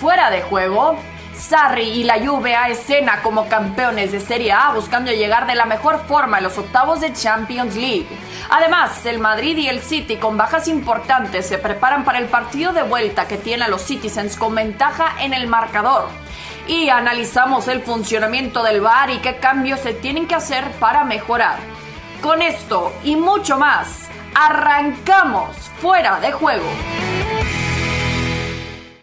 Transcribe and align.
Fuera 0.00 0.30
de 0.30 0.42
Juego. 0.42 0.98
Sarri 1.32 1.84
y 1.84 2.02
la 2.02 2.18
Juve 2.18 2.56
a 2.56 2.68
escena 2.68 3.22
como 3.22 3.48
campeones 3.48 4.10
de 4.10 4.18
Serie 4.18 4.52
A 4.52 4.72
buscando 4.74 5.12
llegar 5.12 5.46
de 5.46 5.54
la 5.54 5.64
mejor 5.64 6.04
forma 6.06 6.38
a 6.38 6.40
los 6.40 6.58
octavos 6.58 7.00
de 7.00 7.12
Champions 7.12 7.76
League. 7.76 8.08
Además, 8.50 9.06
el 9.06 9.20
Madrid 9.20 9.56
y 9.56 9.68
el 9.68 9.80
City 9.80 10.16
con 10.16 10.36
bajas 10.36 10.66
importantes 10.66 11.46
se 11.46 11.56
preparan 11.56 12.04
para 12.04 12.18
el 12.18 12.26
partido 12.26 12.72
de 12.72 12.82
vuelta 12.82 13.28
que 13.28 13.38
tiene 13.38 13.64
a 13.64 13.68
los 13.68 13.82
Citizens 13.82 14.36
con 14.36 14.56
ventaja 14.56 15.22
en 15.22 15.34
el 15.34 15.46
marcador. 15.46 16.08
Y 16.66 16.88
analizamos 16.88 17.68
el 17.68 17.80
funcionamiento 17.82 18.64
del 18.64 18.80
VAR 18.80 19.10
y 19.10 19.18
qué 19.18 19.36
cambios 19.36 19.78
se 19.80 19.94
tienen 19.94 20.26
que 20.26 20.34
hacer 20.34 20.64
para 20.80 21.04
mejorar. 21.04 21.58
Con 22.20 22.42
esto 22.42 22.92
y 23.04 23.14
mucho 23.14 23.56
más, 23.56 24.08
arrancamos 24.34 25.56
fuera 25.80 26.18
de 26.18 26.32
juego. 26.32 26.66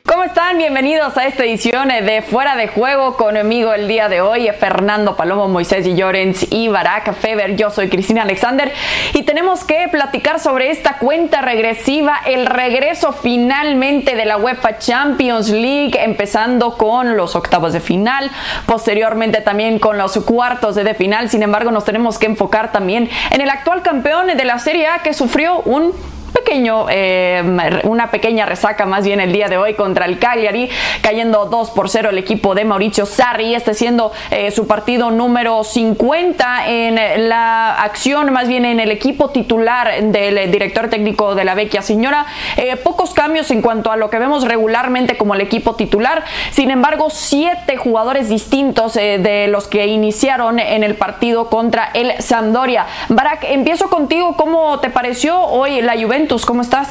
¿Cómo 0.08 0.24
están? 0.24 0.58
Bienvenidos 0.58 1.18
a 1.18 1.26
esta 1.28 1.44
edición 1.44 1.90
de 1.90 2.22
Fuera 2.22 2.56
de 2.56 2.70
Juego 2.70 3.18
conmigo 3.18 3.74
el 3.74 3.90
día 3.90 4.08
de 4.08 4.22
hoy, 4.22 4.48
Fernando 4.58 5.18
Palomo, 5.18 5.50
Moisés 5.50 5.86
y 5.86 5.96
Llorens 5.96 6.48
y 6.50 6.70
Barack 6.70 7.14
Feber. 7.14 7.58
Yo 7.58 7.72
soy 7.72 7.90
Cristina 7.90 8.22
Alexander 8.22 8.72
y 9.14 9.24
tenemos 9.24 9.66
que 9.66 9.90
platicar 9.90 10.40
sobre 10.40 10.72
esta 10.72 10.98
cuenta 10.98 11.42
regresiva, 11.42 12.22
el 12.26 12.46
regreso 12.46 13.12
finalmente 13.12 14.16
de 14.16 14.24
la 14.24 14.38
UEFA 14.38 14.78
Champions 14.78 15.50
League, 15.50 16.02
empezando 16.02 16.78
con 16.78 17.18
los 17.18 17.36
octavos 17.36 17.74
de 17.74 17.82
final, 17.82 18.32
posteriormente 18.66 19.42
también 19.42 19.78
con 19.78 19.98
los 19.98 20.18
cuartos 20.20 20.76
de 20.76 20.94
final. 20.94 21.30
Sin 21.30 21.44
embargo, 21.44 21.70
nos 21.72 21.84
tenemos 21.84 22.18
que 22.18 22.28
enfocar 22.28 22.72
también 22.72 23.10
en 23.32 23.42
el 23.42 23.50
actual 23.50 23.82
campeón 23.82 24.28
de 24.28 24.46
la 24.46 24.58
Serie 24.60 24.88
A 24.88 25.00
que 25.00 25.14
sufrió 25.14 25.60
un 25.66 25.92
pequeño, 26.28 26.86
eh, 26.90 27.82
una 27.84 28.10
pequeña 28.12 28.46
resaca 28.46 28.86
más 28.86 29.06
bien 29.06 29.20
el 29.20 29.32
día 29.32 29.48
de 29.48 29.58
hoy 29.58 29.74
contra 29.74 30.06
el 30.06 30.20
Cagliari, 30.20 30.70
cayendo 31.02 31.46
2 31.46 31.72
por 31.72 31.90
0 31.90 32.10
el 32.10 32.18
equipo 32.18 32.56
de 32.56 32.66
Mauricio 32.66 33.06
Sarri, 33.06 33.54
este 33.54 33.74
siendo 33.74 34.12
eh, 34.32 34.52
su 34.52 34.68
partido 34.68 35.12
número 35.12 35.64
50 35.64 36.68
en 36.68 37.30
la 37.30 37.76
acción, 37.76 38.32
más 38.32 38.48
bien 38.48 38.66
en 38.66 38.80
el 38.80 38.92
equipo 38.92 39.30
titular 39.30 40.02
del 40.02 40.52
director 40.52 40.90
técnico 40.90 41.36
de 41.36 41.44
la 41.44 41.56
Vecchia 41.56 41.82
Señora. 41.82 42.26
Eh, 42.56 42.76
pocos 42.78 43.14
cambios 43.14 43.52
en 43.52 43.62
cuanto 43.62 43.92
a 43.92 43.98
lo 43.98 44.10
que 44.10 44.20
vemos 44.20 44.46
regularmente 44.46 45.18
como 45.18 45.36
el 45.36 45.42
equipo 45.42 45.76
titular, 45.76 46.24
sin 46.52 46.72
embargo, 46.72 47.10
siete 47.10 47.78
jugadores 47.78 48.30
distintos 48.30 48.94
de 48.94 49.48
los 49.50 49.68
que 49.68 49.88
iniciaron 49.88 50.60
en 50.60 50.84
el 50.84 50.96
partido 50.96 51.50
contra 51.50 51.92
el 51.94 52.22
Sampdoria. 52.22 52.86
Barak, 53.10 53.44
empiezo 53.44 53.90
contigo, 53.90 54.36
¿cómo 54.38 54.80
te 54.80 54.90
pareció 54.90 55.42
hoy 55.42 55.82
la 55.82 55.94
Juventus? 55.94 56.17
¿Cómo 56.48 56.64
estás? 56.64 56.88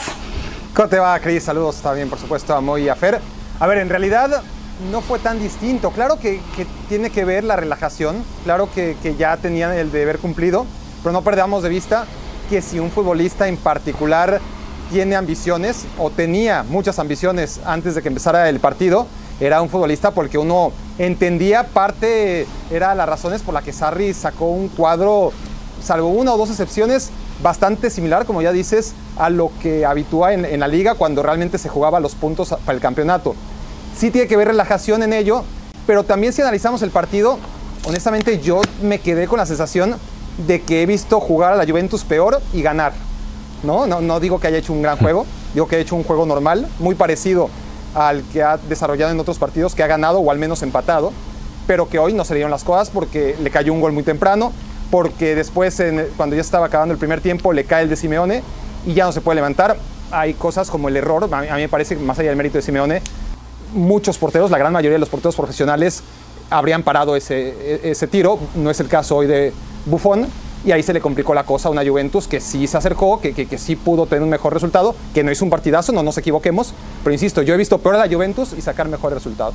¿Cómo 0.72 0.88
te 0.88 1.00
va, 1.00 1.18
Cris? 1.18 1.42
Saludos 1.42 1.76
también, 1.82 2.08
por 2.08 2.16
supuesto, 2.16 2.54
a 2.54 2.60
Moy 2.60 2.84
y 2.84 2.88
a 2.88 2.94
Fer. 2.94 3.20
A 3.58 3.66
ver, 3.66 3.78
en 3.78 3.88
realidad 3.88 4.40
no 4.92 5.00
fue 5.00 5.18
tan 5.18 5.40
distinto. 5.40 5.90
Claro 5.90 6.20
que, 6.20 6.40
tiene 6.88 7.10
que 7.10 7.24
ver 7.24 7.42
la 7.42 7.56
relajación, 7.56 8.22
claro 8.44 8.68
que, 8.72 8.94
ya 9.18 9.36
tenían 9.36 9.72
el 9.72 9.90
deber 9.90 10.20
cumplido, 10.20 10.64
pero 11.02 11.12
no 11.12 11.22
perdamos 11.22 11.64
de 11.64 11.70
vista 11.70 12.04
que 12.48 12.62
si 12.62 12.78
un 12.78 12.92
futbolista 12.92 13.48
en 13.48 13.56
particular 13.56 14.40
tiene 14.92 15.16
ambiciones 15.16 15.86
o 15.98 16.10
tenía 16.10 16.62
muchas 16.62 17.00
ambiciones 17.00 17.60
antes 17.64 17.96
de 17.96 18.02
que 18.02 18.08
empezara 18.08 18.48
el 18.48 18.60
partido, 18.60 19.08
era 19.40 19.60
un 19.60 19.68
futbolista 19.68 20.12
porque 20.12 20.38
uno 20.38 20.70
entendía 20.98 21.64
parte, 21.64 22.46
era 22.70 22.94
las 22.94 23.08
razones 23.08 23.42
por 23.42 23.54
las 23.54 23.64
que 23.64 23.72
Sarri 23.72 24.14
sacó 24.14 24.50
un 24.50 24.68
cuadro, 24.68 25.32
salvo 25.82 26.10
una 26.10 26.32
o 26.32 26.38
dos 26.38 26.50
excepciones, 26.50 27.10
bastante 27.42 27.90
similar, 27.90 28.26
como 28.26 28.42
ya 28.42 28.52
dices, 28.52 28.94
a 29.18 29.30
lo 29.30 29.50
que 29.62 29.84
habitúa 29.84 30.32
en, 30.32 30.60
la 30.60 30.68
liga 30.68 30.94
cuando 30.94 31.22
realmente 31.22 31.58
se 31.58 31.68
jugaba 31.68 32.00
los 32.00 32.14
puntos 32.14 32.54
para 32.64 32.74
el 32.74 32.80
campeonato. 32.80 33.34
Sí 33.96 34.10
tiene 34.10 34.28
que 34.28 34.34
haber 34.34 34.48
relajación 34.48 35.02
en 35.02 35.12
ello, 35.12 35.44
pero 35.86 36.04
también 36.04 36.32
si 36.32 36.42
analizamos 36.42 36.82
el 36.82 36.90
partido, 36.90 37.38
honestamente 37.86 38.40
yo 38.40 38.60
me 38.82 38.98
quedé 38.98 39.26
con 39.26 39.38
la 39.38 39.46
sensación 39.46 39.96
de 40.46 40.62
que 40.62 40.82
he 40.82 40.86
visto 40.86 41.20
jugar 41.20 41.52
a 41.52 41.56
la 41.56 41.64
Juventus 41.64 42.04
peor 42.04 42.40
y 42.52 42.62
ganar. 42.62 42.92
¿no? 43.62 43.86
No, 43.86 44.00
no 44.00 44.20
digo 44.20 44.38
que 44.38 44.48
haya 44.48 44.58
hecho 44.58 44.72
un 44.72 44.82
gran 44.82 44.96
juego, 44.98 45.26
digo 45.54 45.66
que 45.66 45.76
ha 45.76 45.78
hecho 45.78 45.96
un 45.96 46.04
juego 46.04 46.26
normal, 46.26 46.68
muy 46.78 46.94
parecido 46.94 47.48
al 47.94 48.22
que 48.24 48.42
ha 48.42 48.58
desarrollado 48.58 49.12
en 49.12 49.20
otros 49.20 49.38
partidos, 49.38 49.74
que 49.74 49.82
ha 49.82 49.86
ganado 49.86 50.18
o 50.18 50.30
al 50.30 50.38
menos 50.38 50.62
empatado, 50.62 51.12
pero 51.66 51.88
que 51.88 51.98
hoy 51.98 52.12
no 52.12 52.24
se 52.24 52.34
dieron 52.34 52.50
las 52.50 52.62
cosas 52.62 52.90
porque 52.90 53.36
le 53.40 53.50
cayó 53.50 53.72
un 53.72 53.80
gol 53.80 53.92
muy 53.92 54.02
temprano, 54.02 54.52
porque 54.90 55.34
después, 55.34 55.82
cuando 56.16 56.36
ya 56.36 56.42
estaba 56.42 56.66
acabando 56.66 56.92
el 56.92 56.98
primer 56.98 57.20
tiempo, 57.20 57.52
le 57.52 57.64
cae 57.64 57.84
el 57.84 57.88
de 57.88 57.96
Simeone 57.96 58.42
y 58.86 58.94
ya 58.94 59.04
no 59.04 59.12
se 59.12 59.20
puede 59.20 59.36
levantar. 59.36 59.76
Hay 60.10 60.34
cosas 60.34 60.70
como 60.70 60.88
el 60.88 60.96
error, 60.96 61.28
a 61.32 61.40
mí, 61.40 61.48
me 61.50 61.68
parece, 61.68 61.96
más 61.96 62.18
allá 62.18 62.28
del 62.28 62.36
mérito 62.36 62.58
de 62.58 62.62
Simeone, 62.62 63.02
muchos 63.74 64.18
porteros, 64.18 64.50
la 64.50 64.58
gran 64.58 64.72
mayoría 64.72 64.94
de 64.94 65.00
los 65.00 65.08
porteros 65.08 65.34
profesionales, 65.34 66.02
habrían 66.50 66.82
parado 66.82 67.16
ese, 67.16 67.80
ese 67.90 68.06
tiro. 68.06 68.38
No 68.54 68.70
es 68.70 68.78
el 68.80 68.88
caso 68.88 69.16
hoy 69.16 69.26
de 69.26 69.52
Buffon. 69.86 70.26
Y 70.64 70.72
ahí 70.72 70.82
se 70.82 70.92
le 70.92 71.00
complicó 71.00 71.32
la 71.32 71.44
cosa 71.44 71.68
a 71.68 71.70
una 71.70 71.86
Juventus 71.86 72.26
que 72.26 72.40
sí 72.40 72.66
se 72.66 72.76
acercó, 72.76 73.20
que, 73.20 73.32
que, 73.32 73.46
que 73.46 73.56
sí 73.56 73.76
pudo 73.76 74.06
tener 74.06 74.22
un 74.22 74.30
mejor 74.30 74.52
resultado, 74.52 74.96
que 75.14 75.22
no 75.22 75.30
hizo 75.30 75.44
un 75.44 75.50
partidazo, 75.50 75.92
no 75.92 76.02
nos 76.02 76.18
equivoquemos. 76.18 76.74
Pero 77.04 77.12
insisto, 77.12 77.42
yo 77.42 77.54
he 77.54 77.56
visto 77.56 77.78
peor 77.78 77.94
a 77.94 77.98
la 77.98 78.12
Juventus 78.12 78.52
y 78.52 78.60
sacar 78.62 78.88
mejores 78.88 79.18
resultados. 79.18 79.54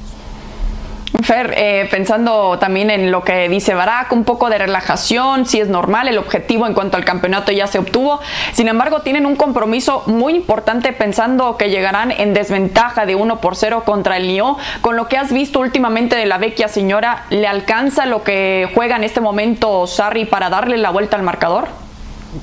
Fer, 1.23 1.53
eh, 1.57 1.88
pensando 1.91 2.57
también 2.57 2.89
en 2.89 3.11
lo 3.11 3.23
que 3.23 3.49
dice 3.49 3.73
Barak, 3.73 4.11
un 4.13 4.23
poco 4.23 4.49
de 4.49 4.57
relajación, 4.57 5.45
si 5.45 5.59
es 5.59 5.67
normal, 5.67 6.07
el 6.07 6.17
objetivo 6.17 6.66
en 6.66 6.73
cuanto 6.73 6.95
al 6.95 7.03
campeonato 7.03 7.51
ya 7.51 7.67
se 7.67 7.79
obtuvo. 7.79 8.22
Sin 8.53 8.69
embargo, 8.69 9.01
tienen 9.01 9.25
un 9.25 9.35
compromiso 9.35 10.03
muy 10.07 10.33
importante 10.33 10.94
pensando 10.94 11.57
que 11.57 11.69
llegarán 11.69 12.11
en 12.11 12.33
desventaja 12.33 13.05
de 13.05 13.16
1 13.16 13.41
por 13.41 13.55
0 13.55 13.83
contra 13.85 14.17
el 14.17 14.27
Lyon. 14.27 14.55
Con 14.79 14.95
lo 14.95 15.07
que 15.07 15.17
has 15.17 15.33
visto 15.33 15.59
últimamente 15.59 16.16
de 16.16 16.25
la 16.25 16.38
vecchia 16.38 16.69
señora, 16.69 17.25
¿le 17.29 17.47
alcanza 17.47 18.05
lo 18.05 18.23
que 18.23 18.69
juega 18.73 18.95
en 18.95 19.03
este 19.03 19.19
momento 19.19 19.85
Sarri 19.88 20.25
para 20.25 20.49
darle 20.49 20.78
la 20.78 20.91
vuelta 20.91 21.17
al 21.17 21.23
marcador? 21.23 21.67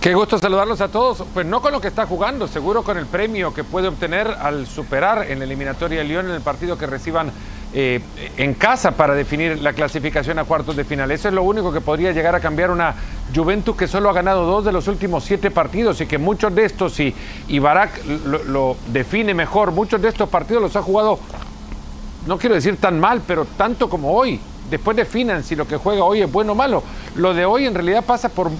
Qué 0.02 0.12
gusto 0.12 0.38
saludarlos 0.38 0.82
a 0.82 0.88
todos. 0.88 1.24
Pues 1.32 1.46
no 1.46 1.62
con 1.62 1.72
lo 1.72 1.80
que 1.80 1.88
está 1.88 2.04
jugando, 2.04 2.46
seguro 2.46 2.82
con 2.82 2.98
el 2.98 3.06
premio 3.06 3.54
que 3.54 3.64
puede 3.64 3.88
obtener 3.88 4.28
al 4.28 4.66
superar 4.66 5.30
en 5.30 5.38
la 5.38 5.46
eliminatoria 5.46 6.00
de 6.00 6.04
Lyon 6.04 6.26
en 6.26 6.34
el 6.34 6.42
partido 6.42 6.76
que 6.76 6.86
reciban 6.86 7.32
eh, 7.74 8.00
en 8.38 8.54
casa 8.54 8.92
para 8.92 9.14
definir 9.14 9.60
la 9.60 9.74
clasificación 9.74 10.38
a 10.38 10.44
cuartos 10.44 10.74
de 10.74 10.84
final. 10.84 11.10
Eso 11.10 11.28
es 11.28 11.34
lo 11.34 11.42
único 11.42 11.70
que 11.70 11.82
podría 11.82 12.12
llegar 12.12 12.34
a 12.34 12.40
cambiar 12.40 12.70
una 12.70 12.94
Juventus 13.34 13.76
que 13.76 13.86
solo 13.86 14.08
ha 14.08 14.14
ganado 14.14 14.46
dos 14.46 14.64
de 14.64 14.72
los 14.72 14.88
últimos 14.88 15.24
siete 15.24 15.50
partidos 15.50 16.00
y 16.00 16.06
que 16.06 16.16
muchos 16.16 16.54
de 16.54 16.64
estos, 16.64 16.98
y, 16.98 17.14
y 17.46 17.58
Barak 17.58 18.04
lo, 18.46 18.76
define 18.86 19.34
mejor, 19.34 19.72
muchos 19.72 20.00
de 20.00 20.08
estos 20.08 20.30
partidos 20.30 20.62
los 20.62 20.76
ha 20.76 20.82
jugado, 20.82 21.18
no 22.26 22.38
quiero 22.38 22.54
decir 22.54 22.76
tan 22.78 22.98
mal, 22.98 23.20
pero 23.26 23.44
tanto 23.44 23.88
como 23.88 24.12
hoy. 24.12 24.40
Después 24.70 24.96
definan 24.96 25.44
si 25.44 25.56
lo 25.56 25.66
que 25.66 25.76
juega 25.76 26.04
hoy 26.04 26.22
es 26.22 26.30
bueno 26.30 26.52
o 26.52 26.54
malo. 26.54 26.82
Lo 27.16 27.32
de 27.32 27.44
hoy 27.44 27.66
en 27.66 27.74
realidad 27.74 28.04
pasa 28.04 28.28
por 28.28 28.50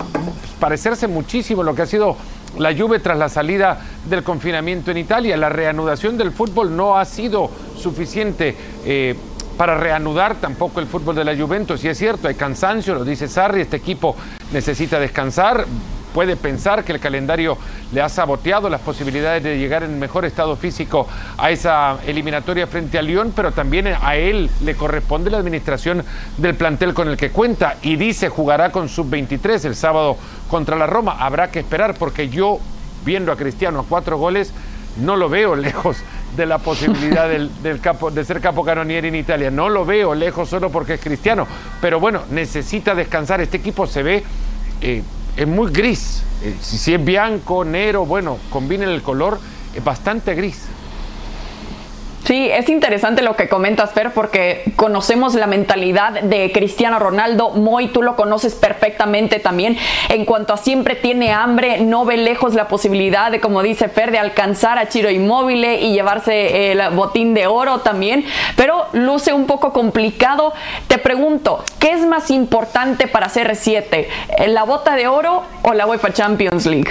parecerse 0.59 1.07
muchísimo 1.07 1.63
lo 1.63 1.75
que 1.75 1.83
ha 1.83 1.87
sido 1.87 2.17
la 2.59 2.77
Juve 2.77 2.99
tras 2.99 3.19
la 3.19 3.29
salida 3.29 3.81
del 4.09 4.23
confinamiento 4.23 4.91
en 4.91 4.99
Italia. 4.99 5.37
La 5.37 5.49
reanudación 5.49 6.17
del 6.19 6.33
fútbol 6.33 6.77
no 6.77 6.99
ha 6.99 7.05
sido 7.05 7.51
suficiente 7.77 8.57
eh, 8.85 9.17
para 9.57 9.77
reanudar 9.77 10.37
tampoco 10.37 10.81
el 10.81 10.87
fútbol 10.87 11.17
de 11.17 11.25
la 11.25 11.37
Juventus. 11.37 11.83
Y 11.85 11.89
es 11.89 11.99
cierto, 11.99 12.29
hay 12.29 12.35
cansancio, 12.35 12.95
lo 12.95 13.05
dice 13.05 13.29
Sarri, 13.29 13.61
este 13.61 13.77
equipo 13.77 14.15
necesita 14.53 15.01
descansar. 15.01 15.67
Puede 16.19 16.35
pensar 16.35 16.83
que 16.83 16.91
el 16.91 16.99
calendario 16.99 17.57
le 17.93 18.03
ha 18.03 18.09
saboteado 18.09 18.69
las 18.69 18.81
posibilidades 18.81 19.41
de 19.45 19.57
llegar 19.57 19.85
en 19.85 20.01
mejor 20.01 20.25
estado 20.25 20.57
físico 20.57 21.07
a 21.37 21.53
esa 21.53 21.99
eliminatoria 22.09 22.67
frente 22.67 22.99
a 22.99 23.03
Lyon, 23.03 23.33
pero 23.37 23.53
también 23.53 23.87
a 23.87 24.17
él 24.17 24.51
le 24.65 24.75
corresponde 24.75 25.31
la 25.31 25.39
administración 25.39 26.05
del 26.37 26.57
plantel 26.57 26.93
con 26.93 27.07
el 27.07 27.17
que 27.17 27.31
cuenta 27.31 27.77
y 27.83 27.95
dice 27.95 28.31
jugará 28.31 28.73
con 28.73 28.89
sub-23 28.89 29.65
el 29.65 29.77
sábado 29.77 30.17
contra 30.51 30.75
la 30.75 30.89
Roma. 30.89 31.19
Habrá 31.21 31.53
que 31.53 31.61
esperar 31.61 31.95
porque 31.97 32.29
yo, 32.29 32.59
viendo 33.05 33.31
a 33.31 33.37
Cristiano 33.37 33.79
a 33.79 33.85
cuatro 33.85 34.19
goles, 34.19 34.53
no 34.97 35.15
lo 35.15 35.29
veo 35.29 35.55
lejos 35.55 35.99
de 36.37 36.47
la 36.47 36.59
posibilidad 36.59 37.29
del, 37.29 37.81
capo, 37.81 38.11
de 38.11 38.25
ser 38.25 38.41
capo 38.41 38.65
canoniere 38.65 39.07
en 39.07 39.15
Italia. 39.15 39.53
No 39.53 39.69
lo 39.69 39.87
veo 39.87 40.17
lejos 40.17 40.49
solo 40.49 40.69
porque 40.71 40.95
es 40.95 41.01
cristiano. 41.01 41.47
Pero 41.81 42.01
bueno, 42.01 42.23
necesita 42.29 42.97
descansar. 42.97 43.41
Este 43.41 43.59
equipo 43.59 43.87
se 43.87 44.03
ve, 44.03 44.25
eh, 44.81 45.05
es 45.39 45.47
muy 45.47 45.71
gris. 45.71 46.23
Eh, 46.43 46.55
si, 46.61 46.93
es 46.93 47.05
blanco, 47.05 47.65
negro, 47.65 48.05
bueno, 48.05 48.39
combinen 48.51 48.89
el 48.89 49.03
color, 49.03 49.39
es 49.75 49.83
bastante 49.83 50.35
gris. 50.35 50.65
Sí, 52.29 52.51
es 52.51 52.69
interesante 52.69 53.23
lo 53.23 53.37
que 53.37 53.49
comentas, 53.49 53.93
Fer, 53.93 54.11
porque 54.13 54.63
conocemos 54.77 55.35
la 55.35 55.47
mentalidad 55.47 56.21
de 56.21 56.53
Cristiano 56.53 56.99
Ronaldo. 56.99 57.53
Moy, 57.53 57.89
tú 57.89 58.03
lo 58.03 58.17
conoces 58.17 58.55
perfectamente 58.55 59.39
también. 59.39 59.79
En 60.11 60.27
cuanto 60.27 60.53
a 60.53 60.59
siempre 60.59 60.95
tiene 60.95 61.33
hambre, 61.33 61.81
no 61.81 62.05
ve 62.05 62.19
lejos 62.19 62.53
la 62.53 62.69
posibilidad 62.69 63.31
de, 63.31 63.41
como 63.41 63.63
dice 63.63 63.89
Fer, 63.89 64.11
de 64.11 64.19
alcanzar 64.19 64.77
a 64.77 64.91
Chiro 64.91 65.09
Inmóvil 65.09 65.65
y 65.65 65.95
llevarse 65.95 66.71
el 66.73 66.83
botín 66.91 67.33
de 67.33 67.47
oro 67.47 67.79
también. 67.79 68.27
Pero 68.57 68.89
luce 68.93 69.33
un 69.33 69.47
poco 69.47 69.73
complicado. 69.73 70.53
Te 70.87 70.99
pregunto, 70.99 71.65
¿qué 71.79 71.93
es 71.93 72.05
más 72.05 72.31
importante 72.31 73.07
para 73.07 73.29
CR7? 73.29 74.07
¿La 74.49 74.65
bota 74.65 74.97
de 74.97 75.09
oro 75.09 75.45
o 75.63 75.73
la 75.73 75.87
UEFA 75.87 76.13
Champions 76.13 76.67
League? 76.67 76.91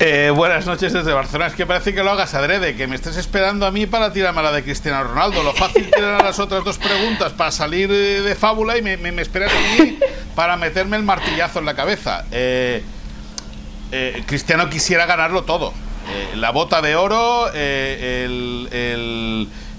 Eh, 0.00 0.30
buenas 0.32 0.64
noches 0.64 0.92
desde 0.92 1.12
Barcelona. 1.12 1.48
Es 1.48 1.54
que 1.54 1.66
parece 1.66 1.92
que 1.92 2.04
lo 2.04 2.12
hagas 2.12 2.32
adrede, 2.34 2.76
que 2.76 2.86
me 2.86 2.94
estés 2.94 3.16
esperando 3.16 3.66
a 3.66 3.72
mí 3.72 3.86
para 3.86 4.12
tirarme 4.12 4.44
la 4.44 4.52
de 4.52 4.62
Cristiano 4.62 5.02
Ronaldo. 5.02 5.42
Lo 5.42 5.52
fácil 5.54 5.90
que 5.90 5.98
eran 5.98 6.18
las 6.18 6.38
otras 6.38 6.62
dos 6.62 6.78
preguntas 6.78 7.32
para 7.32 7.50
salir 7.50 7.90
de 7.90 8.34
fábula 8.36 8.78
y 8.78 8.82
me, 8.82 8.96
me, 8.96 9.20
esperas 9.20 9.50
a 9.52 9.82
mí 9.82 9.98
para 10.36 10.56
meterme 10.56 10.96
el 10.96 11.02
martillazo 11.02 11.58
en 11.58 11.64
la 11.64 11.74
cabeza. 11.74 12.26
Eh, 12.30 12.84
eh, 13.90 14.22
Cristiano 14.26 14.70
quisiera 14.70 15.04
ganarlo 15.06 15.42
todo. 15.42 15.74
la 16.36 16.50
bota 16.50 16.80
de 16.80 16.94
oro, 16.94 17.52
el, 17.52 18.68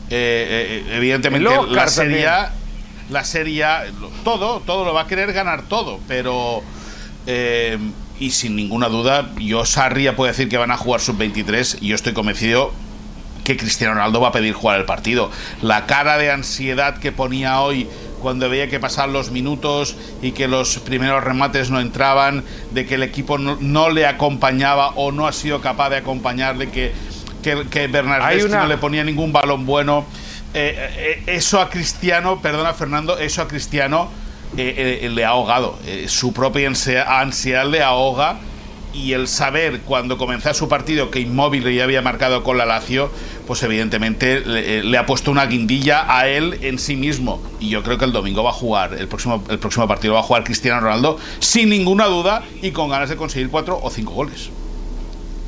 evidentemente 0.09 1.49
la 1.69 1.87
serie, 1.87 2.27
la 3.09 3.23
serie, 3.23 3.65
todo, 4.25 4.59
todo 4.65 4.83
lo 4.83 4.93
va 4.93 5.03
a 5.03 5.07
querer 5.07 5.31
ganar 5.31 5.61
todo, 5.69 6.01
pero 6.09 6.61
y 8.19 8.31
sin 8.31 8.55
ninguna 8.55 8.89
duda, 8.89 9.31
yo 9.39 9.65
Sarria 9.65 10.15
puede 10.15 10.33
decir 10.33 10.49
que 10.49 10.57
van 10.57 10.71
a 10.71 10.77
jugar 10.77 11.01
sub-23 11.01 11.77
y 11.81 11.87
yo 11.87 11.95
estoy 11.95 12.13
convencido 12.13 12.71
que 13.43 13.57
Cristiano 13.57 13.95
Ronaldo 13.95 14.21
va 14.21 14.27
a 14.27 14.31
pedir 14.31 14.53
jugar 14.53 14.79
el 14.79 14.85
partido. 14.85 15.31
La 15.61 15.85
cara 15.85 16.17
de 16.17 16.29
ansiedad 16.29 16.99
que 16.99 17.11
ponía 17.11 17.61
hoy 17.61 17.87
cuando 18.21 18.49
veía 18.49 18.69
que 18.69 18.79
pasaban 18.79 19.13
los 19.13 19.31
minutos 19.31 19.95
y 20.21 20.33
que 20.33 20.47
los 20.47 20.77
primeros 20.79 21.23
remates 21.23 21.71
no 21.71 21.79
entraban, 21.79 22.43
de 22.71 22.85
que 22.85 22.95
el 22.95 23.03
equipo 23.03 23.37
no, 23.37 23.89
le 23.89 24.05
acompañaba 24.05 24.89
o 24.89 25.11
no 25.11 25.25
ha 25.25 25.31
sido 25.31 25.61
capaz 25.61 25.89
de 25.89 25.97
acompañarle, 25.97 26.69
que, 26.69 26.91
que, 27.41 27.65
que 27.69 27.87
no 27.87 28.67
le 28.67 28.77
ponía 28.77 29.03
ningún 29.03 29.31
balón 29.31 29.65
bueno. 29.65 30.05
Eh, 30.53 30.75
eh, 30.97 31.23
eso 31.27 31.61
a 31.61 31.69
Cristiano, 31.69 32.41
perdona 32.41 32.73
Fernando, 32.73 33.17
eso 33.17 33.41
a 33.41 33.47
Cristiano 33.47 34.09
eh, 34.57 35.01
eh, 35.03 35.09
le 35.09 35.25
ha 35.25 35.29
ahogado. 35.29 35.77
Eh, 35.85 36.05
su 36.07 36.33
propia 36.33 36.67
ansiedad 36.67 37.65
le 37.67 37.83
ahoga 37.83 38.39
y 38.93 39.13
el 39.13 39.27
saber 39.27 39.81
cuando 39.81 40.17
comenzó 40.17 40.51
su 40.55 40.67
partido 40.67 41.11
que 41.11 41.19
Inmóvil 41.19 41.71
ya 41.71 41.83
había 41.83 42.01
marcado 42.01 42.43
con 42.43 42.57
la 42.57 42.65
Lazio, 42.65 43.11
pues 43.45 43.61
evidentemente 43.61 44.39
le, 44.41 44.97
ha 44.97 45.05
puesto 45.05 45.29
una 45.29 45.45
guindilla 45.45 46.05
a 46.13 46.27
él 46.27 46.57
en 46.63 46.79
sí 46.79 46.95
mismo. 46.95 47.41
Y 47.59 47.69
yo 47.69 47.83
creo 47.83 47.99
que 47.99 48.05
el 48.05 48.11
domingo 48.11 48.43
va 48.43 48.49
a 48.49 48.53
jugar, 48.53 48.95
el 48.95 49.07
próximo, 49.07 49.43
el 49.49 49.59
próximo 49.59 49.87
partido 49.87 50.15
va 50.15 50.21
a 50.21 50.23
jugar 50.23 50.43
Cristiano 50.43 50.81
Ronaldo 50.81 51.19
sin 51.39 51.69
ninguna 51.69 52.05
duda 52.07 52.43
y 52.61 52.71
con 52.71 52.89
ganas 52.89 53.09
de 53.09 53.15
conseguir 53.15 53.49
cuatro 53.49 53.79
o 53.81 53.91
cinco 53.91 54.13
goles. 54.13 54.49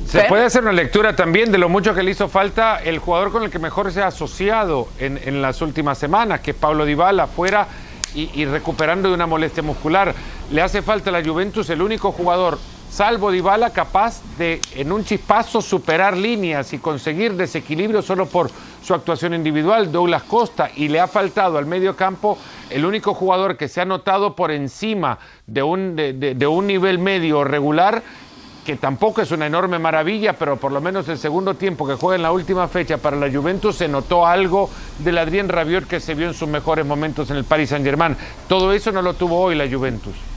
Se 0.06 0.24
puede 0.24 0.44
hacer 0.44 0.62
una 0.62 0.72
lectura 0.72 1.16
también 1.16 1.50
de 1.50 1.58
lo 1.58 1.68
mucho 1.68 1.94
que 1.94 2.02
le 2.02 2.10
hizo 2.10 2.28
falta 2.28 2.82
el 2.82 2.98
jugador 2.98 3.32
con 3.32 3.44
el 3.44 3.50
que 3.50 3.58
mejor 3.58 3.90
se 3.90 4.02
ha 4.02 4.08
asociado 4.08 4.88
en, 4.98 5.18
en 5.24 5.40
las 5.40 5.62
últimas 5.62 5.96
semanas, 5.98 6.40
que 6.40 6.50
es 6.50 6.56
Pablo 6.56 6.84
Dybala, 6.84 7.26
fuera 7.26 7.66
y, 8.14 8.44
recuperando 8.44 9.08
de 9.08 9.14
una 9.14 9.26
molestia 9.26 9.62
muscular. 9.62 10.14
Le 10.50 10.62
hace 10.62 10.82
falta 10.82 11.10
a 11.10 11.12
la 11.12 11.24
Juventus 11.24 11.70
el 11.70 11.82
único 11.82 12.12
jugador 12.12 12.58
salvo 12.90 13.30
Dybala, 13.30 13.70
capaz 13.70 14.20
de 14.36 14.60
en 14.74 14.92
un 14.92 15.02
chispazo 15.02 15.62
superar 15.62 16.14
líneas 16.14 16.74
y 16.74 16.78
conseguir 16.78 17.32
desequilibrio 17.34 18.02
solo 18.02 18.26
por 18.26 18.50
su 18.82 18.92
actuación 18.92 19.32
individual, 19.32 19.90
Douglas 19.90 20.24
Costa, 20.24 20.70
y 20.76 20.88
le 20.88 21.00
ha 21.00 21.06
faltado 21.06 21.56
al 21.56 21.64
medio 21.64 21.96
campo 21.96 22.36
el 22.68 22.84
único 22.84 23.14
jugador 23.14 23.56
que 23.56 23.68
se 23.68 23.80
ha 23.80 23.86
notado 23.86 24.36
por 24.36 24.50
encima 24.50 25.18
de 25.46 25.62
un, 25.62 25.96
de 25.96 26.46
un 26.46 26.66
nivel 26.66 26.98
medio 26.98 27.44
regular 27.44 28.02
que 28.64 28.76
tampoco 28.76 29.22
es 29.22 29.30
una 29.30 29.46
enorme 29.46 29.78
maravilla, 29.78 30.34
pero 30.34 30.56
por 30.56 30.72
lo 30.72 30.80
menos 30.80 31.08
el 31.08 31.18
segundo 31.18 31.54
tiempo 31.54 31.86
que 31.86 31.94
juega 31.94 32.16
en 32.16 32.22
la 32.22 32.32
última 32.32 32.68
fecha 32.68 32.98
para 32.98 33.16
la 33.16 33.30
Juventus 33.30 33.76
se 33.76 33.88
notó 33.88 34.26
algo 34.26 34.70
del 34.98 35.18
Adrien 35.18 35.48
Rabiot 35.48 35.86
que 35.86 36.00
se 36.00 36.14
vio 36.14 36.28
en 36.28 36.34
sus 36.34 36.48
mejores 36.48 36.86
momentos 36.86 37.30
en 37.30 37.36
el 37.36 37.44
Paris 37.44 37.70
Saint-Germain. 37.70 38.16
Todo 38.48 38.72
eso 38.72 38.92
no 38.92 39.02
lo 39.02 39.14
tuvo 39.14 39.40
hoy 39.40 39.56
la 39.56 39.68
Juventus. 39.68 40.31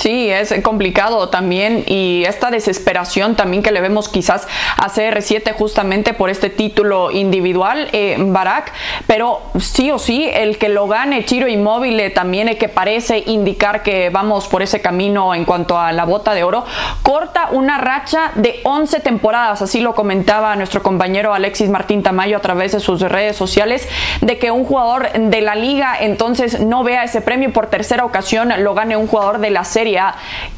Sí, 0.00 0.30
es 0.30 0.54
complicado 0.62 1.28
también 1.28 1.84
y 1.86 2.24
esta 2.24 2.50
desesperación 2.50 3.36
también 3.36 3.62
que 3.62 3.70
le 3.70 3.82
vemos 3.82 4.08
quizás 4.08 4.48
a 4.78 4.88
CR7 4.88 5.52
justamente 5.52 6.14
por 6.14 6.30
este 6.30 6.48
título 6.48 7.10
individual, 7.10 7.90
eh, 7.92 8.16
Barak, 8.18 8.72
pero 9.06 9.42
sí 9.58 9.90
o 9.90 9.98
sí, 9.98 10.26
el 10.32 10.56
que 10.56 10.70
lo 10.70 10.88
gane 10.88 11.26
Chiro 11.26 11.48
Inmóvil 11.48 12.14
también 12.14 12.48
es 12.48 12.56
que 12.56 12.70
parece 12.70 13.22
indicar 13.26 13.82
que 13.82 14.08
vamos 14.08 14.48
por 14.48 14.62
ese 14.62 14.80
camino 14.80 15.34
en 15.34 15.44
cuanto 15.44 15.78
a 15.78 15.92
la 15.92 16.06
bota 16.06 16.32
de 16.32 16.44
oro, 16.44 16.64
corta 17.02 17.48
una 17.50 17.76
racha 17.76 18.32
de 18.36 18.60
11 18.64 19.00
temporadas, 19.00 19.60
así 19.60 19.82
lo 19.82 19.94
comentaba 19.94 20.56
nuestro 20.56 20.82
compañero 20.82 21.34
Alexis 21.34 21.68
Martín 21.68 22.02
Tamayo 22.02 22.38
a 22.38 22.40
través 22.40 22.72
de 22.72 22.80
sus 22.80 23.02
redes 23.02 23.36
sociales, 23.36 23.86
de 24.22 24.38
que 24.38 24.50
un 24.50 24.64
jugador 24.64 25.12
de 25.12 25.42
la 25.42 25.56
liga 25.56 25.94
entonces 26.00 26.58
no 26.58 26.84
vea 26.84 27.04
ese 27.04 27.20
premio 27.20 27.52
por 27.52 27.66
tercera 27.66 28.06
ocasión, 28.06 28.50
lo 28.64 28.72
gane 28.72 28.96
un 28.96 29.06
jugador 29.06 29.40
de 29.40 29.50
la 29.50 29.64
serie 29.64 29.89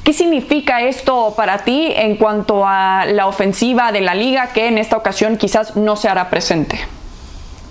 ¿Qué 0.05 0.13
significa 0.13 0.83
esto 0.83 1.35
para 1.37 1.59
ti 1.59 1.93
en 1.95 2.17
cuanto 2.17 2.67
a 2.67 3.05
la 3.07 3.27
ofensiva 3.27 3.93
de 3.93 4.01
la 4.01 4.15
liga 4.15 4.49
que 4.49 4.69
en 4.69 4.79
esta 4.79 4.97
ocasión 4.97 5.37
quizás 5.37 5.77
no 5.77 5.97
se 5.97 6.09
hará 6.09 6.29
presente? 6.31 6.79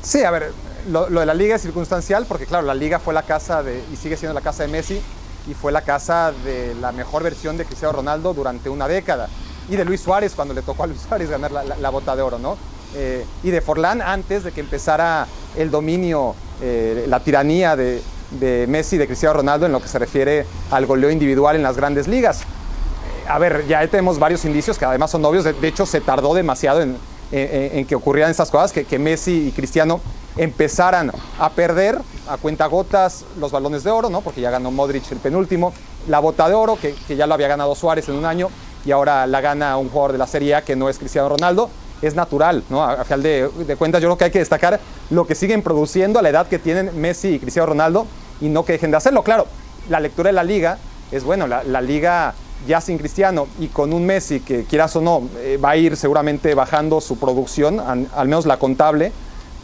Sí, 0.01 0.23
a 0.23 0.31
ver, 0.31 0.53
lo, 0.89 1.07
de 1.07 1.25
la 1.25 1.33
liga 1.33 1.55
es 1.55 1.61
circunstancial 1.61 2.25
porque 2.27 2.45
claro, 2.45 2.65
la 2.65 2.73
liga 2.73 2.99
fue 2.99 3.13
la 3.13 3.23
casa 3.23 3.61
de, 3.63 3.83
y 3.91 3.95
sigue 3.95 4.17
siendo 4.17 4.33
la 4.33 4.41
casa 4.41 4.63
de 4.63 4.69
Messi 4.69 5.01
y 5.47 5.53
fue 5.53 5.71
la 5.71 5.81
casa 5.81 6.31
de 6.43 6.75
la 6.75 6.91
mejor 6.91 7.23
versión 7.23 7.57
de 7.57 7.65
Cristiano 7.65 7.93
Ronaldo 7.93 8.33
durante 8.33 8.69
una 8.69 8.87
década 8.87 9.27
y 9.69 9.75
de 9.75 9.85
Luis 9.85 10.01
Suárez 10.01 10.33
cuando 10.35 10.53
le 10.53 10.61
tocó 10.61 10.83
a 10.83 10.87
Luis 10.87 11.01
Suárez 11.01 11.29
ganar 11.29 11.51
la, 11.51 11.89
bota 11.89 12.15
de 12.15 12.21
oro, 12.21 12.39
¿no? 12.39 12.57
Eh, 12.95 13.25
y 13.43 13.51
de 13.51 13.61
Forlán 13.61 14.01
antes 14.01 14.43
de 14.43 14.51
que 14.51 14.59
empezara 14.59 15.27
el 15.55 15.71
dominio, 15.71 16.35
eh, 16.61 17.05
la 17.07 17.21
tiranía 17.21 17.75
de, 17.75 18.01
de 18.39 18.65
Messi 18.67 18.97
de 18.97 19.07
Cristiano 19.07 19.33
Ronaldo 19.33 19.65
en 19.65 19.71
lo 19.71 19.81
que 19.81 19.87
se 19.87 19.99
refiere 19.99 20.45
al 20.71 20.85
goleo 20.85 21.11
individual 21.11 21.55
en 21.55 21.63
las 21.63 21.75
grandes 21.75 22.07
ligas. 22.07 22.41
A 23.27 23.39
ver, 23.39 23.65
ya 23.67 23.85
tenemos 23.87 24.19
varios 24.19 24.45
indicios 24.45 24.77
que 24.77 24.85
además 24.85 25.11
son 25.11 25.23
obvios, 25.25 25.43
de, 25.43 25.67
hecho 25.67 25.85
se 25.85 26.01
tardó 26.01 26.33
demasiado 26.33 26.81
en, 26.81 26.97
que 27.31 27.95
ocurrieran 27.95 28.29
estas 28.29 28.51
cosas, 28.51 28.73
que, 28.73 28.99
Messi 28.99 29.47
y 29.47 29.51
Cristiano 29.51 30.01
empezaran 30.35 31.11
a 31.39 31.49
perder 31.49 31.97
a 32.27 32.37
cuentagotas 32.37 33.25
los 33.39 33.51
balones 33.51 33.83
de 33.83 33.91
oro, 33.91 34.09
¿no? 34.09 34.21
porque 34.21 34.41
ya 34.41 34.51
ganó 34.51 34.71
Modric 34.71 35.09
el 35.11 35.19
penúltimo, 35.19 35.73
la 36.07 36.19
bota 36.19 36.49
de 36.49 36.55
oro, 36.55 36.77
que, 36.77 36.95
ya 37.15 37.27
lo 37.27 37.33
había 37.33 37.47
ganado 37.47 37.73
Suárez 37.75 38.09
en 38.09 38.15
un 38.15 38.25
año, 38.25 38.49
y 38.85 38.91
ahora 38.91 39.27
la 39.27 39.39
gana 39.39 39.77
un 39.77 39.89
jugador 39.89 40.13
de 40.13 40.17
la 40.17 40.27
Serie 40.27 40.55
A 40.55 40.63
que 40.63 40.75
no 40.75 40.89
es 40.89 40.97
Cristiano 40.97 41.29
Ronaldo, 41.29 41.69
es 42.01 42.15
natural, 42.15 42.63
¿no? 42.69 42.83
A, 42.83 43.03
final 43.03 43.21
de, 43.21 43.49
de, 43.65 43.75
cuentas, 43.75 44.01
yo 44.01 44.07
creo 44.09 44.17
que 44.17 44.23
hay 44.25 44.31
que 44.31 44.39
destacar 44.39 44.79
lo 45.09 45.27
que 45.27 45.35
siguen 45.35 45.61
produciendo 45.61 46.17
a 46.17 46.21
la 46.21 46.29
edad 46.29 46.47
que 46.47 46.57
tienen 46.57 46.99
Messi 46.99 47.35
y 47.35 47.39
Cristiano 47.39 47.67
Ronaldo, 47.67 48.07
y 48.41 48.49
no 48.49 48.65
que 48.65 48.73
dejen 48.73 48.91
de 48.91 48.97
hacerlo. 48.97 49.23
Claro, 49.23 49.47
la 49.89 49.99
lectura 49.99 50.29
de 50.29 50.33
la 50.33 50.43
liga 50.43 50.77
es 51.11 51.23
bueno, 51.23 51.47
la, 51.47 51.81
liga 51.81 52.33
ya 52.67 52.79
sin 52.79 52.97
Cristiano 52.97 53.47
y 53.59 53.67
con 53.67 53.93
un 53.93 54.05
Messi 54.05 54.39
que 54.39 54.63
quieras 54.63 54.95
o 54.95 55.01
no 55.01 55.23
eh, 55.39 55.57
va 55.63 55.71
a 55.71 55.77
ir 55.77 55.97
seguramente 55.97 56.53
bajando 56.53 57.01
su 57.01 57.17
producción, 57.17 57.79
al 57.79 58.27
menos 58.27 58.45
la 58.45 58.57
contable, 58.57 59.11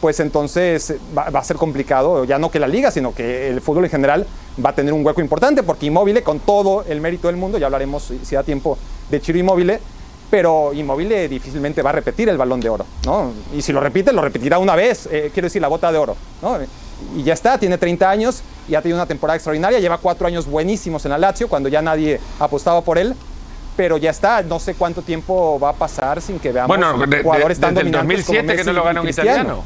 pues 0.00 0.20
entonces 0.20 0.94
va, 1.16 1.24
a 1.24 1.44
ser 1.44 1.56
complicado, 1.56 2.24
ya 2.24 2.38
no 2.38 2.50
que 2.50 2.58
la 2.58 2.68
liga, 2.68 2.90
sino 2.90 3.14
que 3.14 3.48
el 3.48 3.60
fútbol 3.60 3.84
en 3.84 3.90
general 3.90 4.26
va 4.64 4.70
a 4.70 4.74
tener 4.74 4.92
un 4.92 5.04
hueco 5.04 5.20
importante, 5.20 5.62
porque 5.62 5.86
Inmóvil, 5.86 6.22
con 6.22 6.40
todo 6.40 6.84
el 6.88 7.00
mérito 7.00 7.28
del 7.28 7.36
mundo, 7.36 7.58
ya 7.58 7.66
hablaremos 7.66 8.12
si 8.22 8.34
da 8.34 8.42
tiempo 8.42 8.78
de 9.10 9.20
Chiro 9.20 9.38
Inmóvil, 9.38 9.78
pero 10.30 10.72
Inmóvil 10.74 11.28
difícilmente 11.28 11.82
va 11.82 11.90
a 11.90 11.94
repetir 11.94 12.28
el 12.28 12.36
balón 12.36 12.60
de 12.60 12.68
oro, 12.68 12.84
¿no? 13.06 13.32
Y 13.56 13.62
si 13.62 13.72
lo 13.72 13.80
repite, 13.80 14.12
lo 14.12 14.22
repetirá 14.22 14.58
una 14.58 14.76
vez, 14.76 15.08
eh, 15.10 15.30
quiero 15.32 15.46
decir, 15.46 15.62
la 15.62 15.68
bota 15.68 15.90
de 15.90 15.98
oro, 15.98 16.16
¿no? 16.42 16.58
Y 17.16 17.22
ya 17.22 17.32
está, 17.32 17.58
tiene 17.58 17.78
30 17.78 18.10
años 18.10 18.42
y 18.68 18.74
ha 18.74 18.82
tenido 18.82 18.98
una 18.98 19.06
temporada 19.06 19.36
extraordinaria, 19.36 19.78
lleva 19.78 19.98
cuatro 19.98 20.26
años 20.26 20.46
buenísimos 20.46 21.04
en 21.04 21.12
la 21.12 21.18
Lazio, 21.18 21.48
cuando 21.48 21.68
ya 21.68 21.82
nadie 21.82 22.20
apostaba 22.38 22.82
por 22.82 22.98
él, 22.98 23.14
pero 23.76 23.96
ya 23.96 24.10
está, 24.10 24.42
no 24.42 24.58
sé 24.58 24.74
cuánto 24.74 25.02
tiempo 25.02 25.58
va 25.58 25.70
a 25.70 25.72
pasar 25.72 26.20
sin 26.20 26.38
que 26.38 26.52
veamos 26.52 26.76
bueno, 26.76 26.94
jugadores 27.22 27.58
tan 27.58 27.74
desde 27.74 27.88
el 27.88 27.92
2007 27.92 28.56
que 28.56 28.64
no 28.64 28.72
lo 28.72 28.84
gana 28.84 29.00
un 29.00 29.08
italiano. 29.08 29.64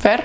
¿Fer? 0.00 0.24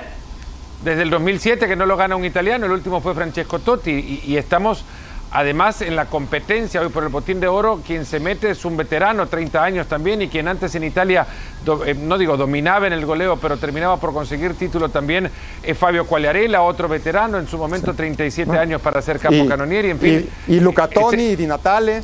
Desde 0.84 1.02
el 1.04 1.10
2007 1.10 1.68
que 1.68 1.76
no 1.76 1.86
lo 1.86 1.98
gana 1.98 2.16
un 2.16 2.26
italiano, 2.26 2.66
el 2.66 2.72
último 2.72 3.02
fue 3.02 3.14
Francesco 3.14 3.60
Totti 3.60 4.22
y 4.26 4.38
estamos 4.38 4.84
Además, 5.34 5.82
en 5.82 5.96
la 5.96 6.08
competencia 6.08 6.82
hoy 6.82 6.90
por 6.90 7.04
el 7.04 7.10
botín 7.10 7.40
de 7.40 7.48
oro, 7.48 7.82
quien 7.88 8.06
se 8.06 8.20
mete 8.20 8.52
es 8.52 8.66
un 8.66 8.76
veterano, 8.76 9.28
30 9.28 9.64
años 9.64 9.88
también, 9.88 10.22
y 10.22 10.28
quien 10.28 10.50
antes 10.50 10.76
en 10.76 10.84
Italia, 10.84 11.26
eh, 11.86 11.96
no 11.98 12.18
digo 12.18 12.36
dominaba 12.36 12.86
en 12.88 12.92
el 12.92 13.06
goleo, 13.06 13.38
pero 13.38 13.56
terminaba 13.56 13.96
por 13.96 14.14
conseguir 14.14 14.56
título 14.56 14.90
también, 14.90 15.32
es 15.64 15.78
Fabio 15.78 16.06
Quagliarella, 16.06 16.62
otro 16.62 16.90
veterano, 16.90 17.38
en 17.38 17.48
su 17.48 17.58
momento 17.58 17.94
37 17.94 18.58
años 18.58 18.82
para 18.82 19.02
ser 19.02 19.20
capo 19.20 19.48
canonieri, 19.48 19.92
en 19.92 20.00
fin. 20.00 20.30
Y, 20.48 20.60
Luca 20.60 20.90
Toni, 20.90 21.24
y 21.24 21.36
Di 21.38 21.48
Natale. 21.48 22.04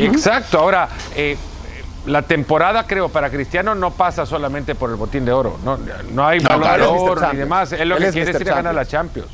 Exacto, 0.00 0.58
ahora... 0.58 0.88
Eh, 1.14 1.36
la 2.06 2.20
temporada, 2.20 2.86
creo, 2.86 3.08
para 3.08 3.30
Cristiano 3.30 3.74
no 3.74 3.90
pasa 3.90 4.26
solamente 4.26 4.74
por 4.74 4.90
el 4.90 4.96
botín 4.96 5.24
de 5.24 5.32
oro. 5.32 5.58
No, 5.64 5.78
no 6.12 6.26
hay 6.26 6.38
valor 6.38 6.78
de 6.78 6.86
oro 6.86 7.32
ni 7.32 7.38
demás. 7.38 7.72
Es 7.72 7.86
lo 7.86 7.96
que 7.96 8.10
quiere 8.10 8.30
decir 8.30 8.46
ganar 8.46 8.74
la 8.74 8.84
Champions. 8.84 9.30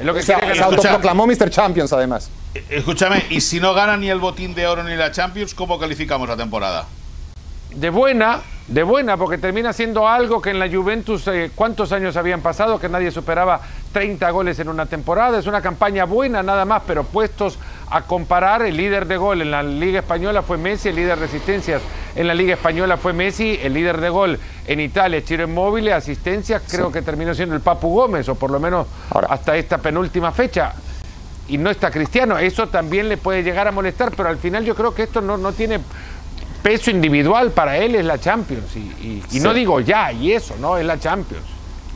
Es 0.00 0.04
lo 0.04 0.12
que 0.12 0.22
se, 0.22 0.34
quiere 0.34 0.56
se 0.56 0.64
autoproclamó 0.64 1.28
Mr. 1.28 1.48
Champions, 1.48 1.92
además. 1.92 2.28
Escúchame, 2.54 3.24
y 3.30 3.40
si 3.40 3.60
no 3.60 3.74
gana 3.74 3.96
ni 3.96 4.08
el 4.08 4.18
botín 4.18 4.54
de 4.54 4.66
oro 4.66 4.82
ni 4.82 4.96
la 4.96 5.12
Champions, 5.12 5.54
¿cómo 5.54 5.78
calificamos 5.78 6.28
la 6.28 6.36
temporada? 6.36 6.86
De 7.74 7.90
buena, 7.90 8.40
de 8.66 8.82
buena, 8.82 9.18
porque 9.18 9.36
termina 9.36 9.74
siendo 9.74 10.08
algo 10.08 10.40
que 10.40 10.50
en 10.50 10.58
la 10.58 10.68
Juventus, 10.68 11.28
eh, 11.28 11.50
¿cuántos 11.54 11.92
años 11.92 12.16
habían 12.16 12.40
pasado? 12.40 12.78
Que 12.78 12.88
nadie 12.88 13.10
superaba 13.10 13.60
30 13.92 14.30
goles 14.30 14.58
en 14.58 14.68
una 14.68 14.86
temporada. 14.86 15.38
Es 15.38 15.46
una 15.46 15.60
campaña 15.60 16.04
buena 16.04 16.42
nada 16.42 16.64
más, 16.64 16.82
pero 16.86 17.04
puestos 17.04 17.58
a 17.90 18.02
comparar, 18.02 18.62
el 18.62 18.76
líder 18.76 19.06
de 19.06 19.18
gol 19.18 19.42
en 19.42 19.50
la 19.50 19.62
Liga 19.62 20.00
Española 20.00 20.42
fue 20.42 20.56
Messi, 20.56 20.88
el 20.88 20.96
líder 20.96 21.18
de 21.18 21.26
asistencias 21.26 21.82
en 22.16 22.26
la 22.26 22.34
Liga 22.34 22.54
Española 22.54 22.96
fue 22.96 23.12
Messi, 23.12 23.58
el 23.62 23.74
líder 23.74 24.00
de 24.00 24.08
gol 24.08 24.38
en 24.66 24.80
Italia, 24.80 25.22
Chiro 25.22 25.44
Inmóvil, 25.44 25.92
asistencias 25.92 26.62
creo 26.68 26.90
que 26.90 27.02
terminó 27.02 27.34
siendo 27.34 27.54
el 27.54 27.60
Papu 27.60 27.88
Gómez, 27.94 28.28
o 28.28 28.34
por 28.34 28.50
lo 28.50 28.58
menos 28.58 28.86
hasta 29.28 29.56
esta 29.56 29.78
penúltima 29.78 30.32
fecha. 30.32 30.74
Y 31.48 31.56
no 31.58 31.70
está 31.70 31.90
Cristiano, 31.90 32.38
eso 32.38 32.68
también 32.68 33.08
le 33.08 33.16
puede 33.16 33.42
llegar 33.42 33.66
a 33.66 33.72
molestar, 33.72 34.12
pero 34.14 34.28
al 34.28 34.36
final 34.36 34.64
yo 34.64 34.74
creo 34.74 34.94
que 34.94 35.04
esto 35.04 35.22
no, 35.22 35.38
no 35.38 35.52
tiene 35.52 35.80
peso 36.62 36.90
individual 36.90 37.50
para 37.52 37.78
él, 37.78 37.94
es 37.94 38.04
la 38.04 38.18
Champions. 38.18 38.76
Y, 38.76 39.40
no 39.40 39.54
digo 39.54 39.80
ya, 39.80 40.12
y 40.12 40.32
eso, 40.32 40.54
¿no? 40.60 40.76
Es 40.76 40.84
la 40.84 40.98
Champions. 40.98 41.44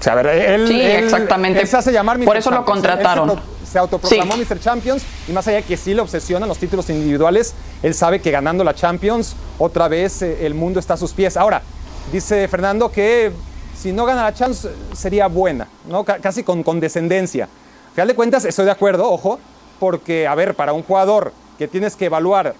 O 0.01 0.03
sea, 0.03 0.15
a 0.15 0.17
ver, 0.17 0.27
él, 0.27 0.67
sí, 0.67 0.81
exactamente. 0.81 1.65
se 1.67 1.77
hace 1.77 1.93
llamar 1.93 2.19
Por 2.21 2.37
eso 2.37 2.51
lo 2.51 2.65
contrataron. 2.65 3.41
se, 3.65 3.79
autoproclamó 3.79 4.37
Mr. 4.37 4.59
Champions 4.59 5.05
y 5.29 5.33
más 5.33 5.47
allá 5.47 5.59
de 5.59 5.63
que 5.63 5.77
sí 5.77 5.95
le 5.95 6.01
obsesionan 6.01 6.49
los 6.49 6.59
títulos 6.59 6.91
individuales, 6.91 7.55
él 7.83 7.95
sabe 7.95 8.21
que 8.21 8.31
ganando 8.31 8.65
la 8.65 8.75
Champions, 8.75 9.37
otra 9.59 9.89
vez 9.89 10.23
eh, 10.23 10.45
el 10.47 10.55
mundo 10.55 10.81
está 10.81 10.95
a 10.95 10.97
sus 10.97 11.13
pies. 11.13 11.37
Ahora, 11.37 11.63
dice 12.11 12.49
Fernando 12.49 12.91
que 12.91 13.31
si 13.79 13.93
no 13.93 14.05
gana 14.05 14.25
la 14.25 14.35
Champions 14.35 14.69
sería 14.95 15.29
buena, 15.29 15.69
¿no? 15.89 16.05
casi 16.05 16.43
con 16.43 16.63
condescendencia. 16.63 17.49
Final 17.93 18.09
de 18.09 18.15
cuentas, 18.15 18.47
estoy 18.47 18.65
de 18.65 18.71
acuerdo, 18.71 19.11
ojo, 19.11 19.39
porque, 19.79 20.27
a 20.27 20.35
ver, 20.35 20.55
para 20.55 20.73
un 20.73 20.83
jugador 20.83 21.35
que 21.59 21.69
tienes 21.69 21.95
que 21.95 22.07
evaluar 22.07 22.55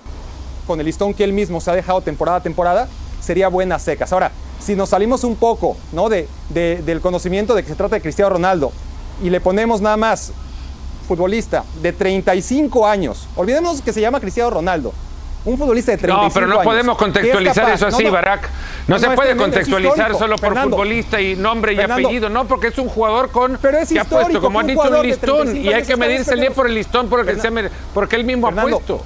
con 0.67 0.79
el 0.79 0.85
listón 0.85 1.15
que 1.15 1.25
él 1.25 1.33
mismo 1.33 1.59
se 1.63 1.71
ha 1.71 1.75
dejado 1.75 2.03
temporada 2.03 2.39
a 2.39 2.43
temporada, 2.43 2.87
sería 3.19 3.49
buena 3.49 3.79
secas. 3.79 4.13
Ahora, 4.13 4.31
si 4.61 4.77
nos 4.77 4.91
salimos 4.91 5.25
un 5.25 5.37
poco 5.37 5.79
¿no? 5.93 6.11
de, 6.11 6.29
del 6.51 7.01
conocimiento 7.01 7.55
de 7.55 7.63
que 7.63 7.71
se 7.71 7.77
trata 7.77 7.97
de 7.97 8.03
Cristiano 8.03 8.29
Ronaldo 8.29 8.73
y 9.23 9.31
le 9.31 9.41
ponemos 9.41 9.81
nada 9.81 9.97
más 9.97 10.33
futbolista 11.09 11.65
de 11.81 11.95
35 11.95 12.87
años, 12.87 13.27
olvidemos 13.35 13.81
que 13.81 13.95
se 13.95 14.03
llama 14.03 14.21
Cristiano 14.21 14.51
Ronaldo, 14.51 14.93
un 15.45 15.59
futbolista 15.59 15.93
de 15.93 15.99
35 15.99 16.21
años. 16.21 16.35
No, 16.35 16.41
pero 16.41 16.47
no 16.47 16.63
podemos 16.63 16.97
contextualizar 16.97 17.71
eso 17.71 17.87
así, 17.87 18.05
Barak. 18.05 18.49
No, 18.87 18.99
se 18.99 19.11
puede 19.11 19.37
contextualizar 19.37 20.15
solo 20.17 20.37
por 20.37 20.59
futbolista 20.59 21.21
y 21.21 21.37
nombre 21.37 21.75
y 21.75 21.81
apellido, 21.81 22.29
no, 22.29 22.47
porque 22.47 22.69
es 22.69 22.79
un 22.79 22.89
jugador 22.89 23.31
con 23.31 23.59
pero 23.61 23.79
es 23.79 23.89
que 23.89 24.01
ha 24.01 24.05
puesto, 24.05 24.41
como 24.41 24.61
han 24.61 24.67
dicho, 24.67 24.83
un 24.83 25.07
listón 25.07 25.57
y 25.57 25.73
hay 25.73 25.85
que 25.85 25.97
medirse 25.97 26.35
el 26.35 26.41
día 26.41 26.51
por 26.51 26.67
el 26.67 26.75
listón 26.75 27.09
porque, 27.09 27.37
porque 27.95 28.17
él 28.17 28.25
mismo 28.25 28.49
ha 28.49 28.53
puesto. 28.53 29.05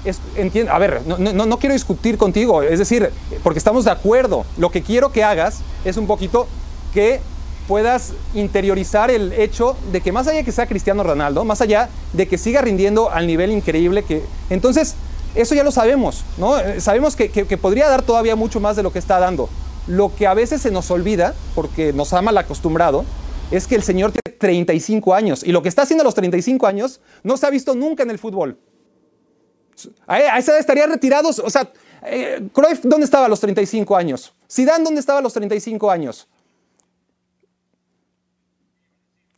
a 0.70 0.78
ver, 0.78 1.02
no, 1.06 1.46
no 1.46 1.58
quiero 1.58 1.74
discutir 1.74 2.16
contigo, 2.16 2.62
es 2.62 2.78
decir, 2.78 3.10
porque 3.42 3.58
estamos 3.58 3.84
de 3.84 3.90
acuerdo. 3.90 4.44
Lo 4.58 4.70
que 4.70 4.82
quiero 4.82 5.12
que 5.12 5.24
hagas 5.24 5.60
es 5.84 5.96
un 5.96 6.06
poquito 6.06 6.46
que 6.92 7.20
puedas 7.66 8.12
interiorizar 8.34 9.10
el 9.10 9.32
hecho 9.32 9.76
de 9.92 10.00
que 10.00 10.12
más 10.12 10.26
allá 10.26 10.38
de 10.38 10.44
que 10.44 10.52
sea 10.52 10.66
Cristiano 10.66 11.02
Ronaldo, 11.02 11.44
más 11.44 11.60
allá 11.60 11.88
de 12.12 12.28
que 12.28 12.38
siga 12.38 12.60
rindiendo 12.60 13.10
al 13.10 13.26
nivel 13.26 13.50
increíble 13.50 14.04
que... 14.04 14.24
Entonces, 14.50 14.94
eso 15.36 15.54
ya 15.54 15.64
lo 15.64 15.70
sabemos, 15.70 16.24
¿no? 16.38 16.58
Eh, 16.58 16.80
sabemos 16.80 17.16
que, 17.16 17.28
podría 17.56 17.88
dar 17.88 18.02
todavía 18.02 18.36
mucho 18.36 18.60
más 18.60 18.76
de 18.76 18.82
lo 18.82 18.92
que 18.92 18.98
está 18.98 19.18
dando. 19.18 19.48
Lo 19.86 20.14
que 20.14 20.26
a 20.26 20.34
veces 20.34 20.62
se 20.62 20.70
nos 20.70 20.90
olvida, 20.90 21.34
porque 21.54 21.92
nos 21.92 22.12
ha 22.12 22.22
mal 22.22 22.36
acostumbrado, 22.38 23.04
es 23.50 23.66
que 23.66 23.76
el 23.76 23.82
señor 23.82 24.12
tiene 24.12 24.36
35 24.38 25.14
años 25.14 25.44
y 25.44 25.52
lo 25.52 25.62
que 25.62 25.68
está 25.68 25.82
haciendo 25.82 26.02
a 26.02 26.04
los 26.04 26.14
35 26.14 26.66
años 26.66 27.00
no 27.22 27.36
se 27.36 27.46
ha 27.46 27.50
visto 27.50 27.74
nunca 27.74 28.02
en 28.02 28.10
el 28.10 28.18
fútbol. 28.18 28.58
A 30.06 30.38
esa 30.38 30.58
estaría 30.58 30.86
retirado, 30.86 31.28
o 31.28 31.50
sea, 31.50 31.70
eh, 32.02 32.48
Cruyff, 32.52 32.80
¿dónde 32.82 33.04
estaba 33.04 33.26
a 33.26 33.28
los 33.28 33.40
35 33.40 33.94
años? 33.94 34.34
Zidane, 34.50 34.84
¿dónde 34.84 35.00
estaba 35.00 35.18
a 35.18 35.22
los 35.22 35.32
35 35.34 35.90
años? 35.90 36.28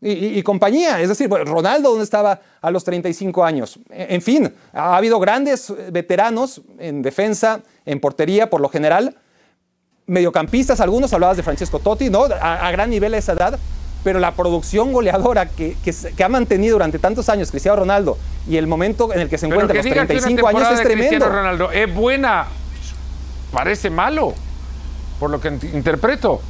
Y, 0.00 0.42
compañía. 0.42 1.00
Es 1.00 1.08
decir, 1.08 1.28
Ronaldo, 1.28 1.90
¿dónde 1.90 2.04
estaba 2.04 2.40
a 2.60 2.70
los 2.70 2.84
35 2.84 3.44
años? 3.44 3.78
E, 3.90 4.14
en 4.14 4.22
fin, 4.22 4.54
ha 4.72 4.96
habido 4.96 5.18
grandes 5.18 5.72
veteranos 5.90 6.62
en 6.78 7.02
defensa, 7.02 7.60
en 7.84 7.98
portería, 7.98 8.48
por 8.48 8.60
lo 8.60 8.68
general. 8.68 9.16
Mediocampistas, 10.06 10.80
algunos, 10.80 11.12
hablabas 11.12 11.36
de 11.36 11.42
Francesco 11.42 11.80
Totti, 11.80 12.10
¿no? 12.10 12.24
A, 12.40 12.70
gran 12.70 12.90
nivel 12.90 13.12
a 13.14 13.18
esa 13.18 13.32
edad. 13.32 13.58
Pero 14.04 14.20
la 14.20 14.32
producción 14.32 14.92
goleadora 14.92 15.46
que, 15.46 15.76
que, 15.82 16.24
ha 16.24 16.28
mantenido 16.28 16.74
durante 16.74 17.00
tantos 17.00 17.28
años 17.28 17.50
Cristiano 17.50 17.80
Ronaldo 17.80 18.16
y 18.48 18.56
el 18.56 18.68
momento 18.68 19.12
en 19.12 19.20
el 19.20 19.28
que 19.28 19.36
se 19.36 19.46
encuentra 19.46 19.72
a 19.72 19.82
los 19.82 19.92
35 19.92 20.46
años 20.46 20.62
es 20.70 20.82
tremendo. 20.82 21.08
Cristiano 21.08 21.28
Ronaldo 21.28 21.72
es 21.72 21.92
buena, 21.92 22.46
parece 23.52 23.90
malo, 23.90 24.34
por 25.18 25.30
lo 25.30 25.40
que 25.40 25.48
interpreto. 25.48 26.40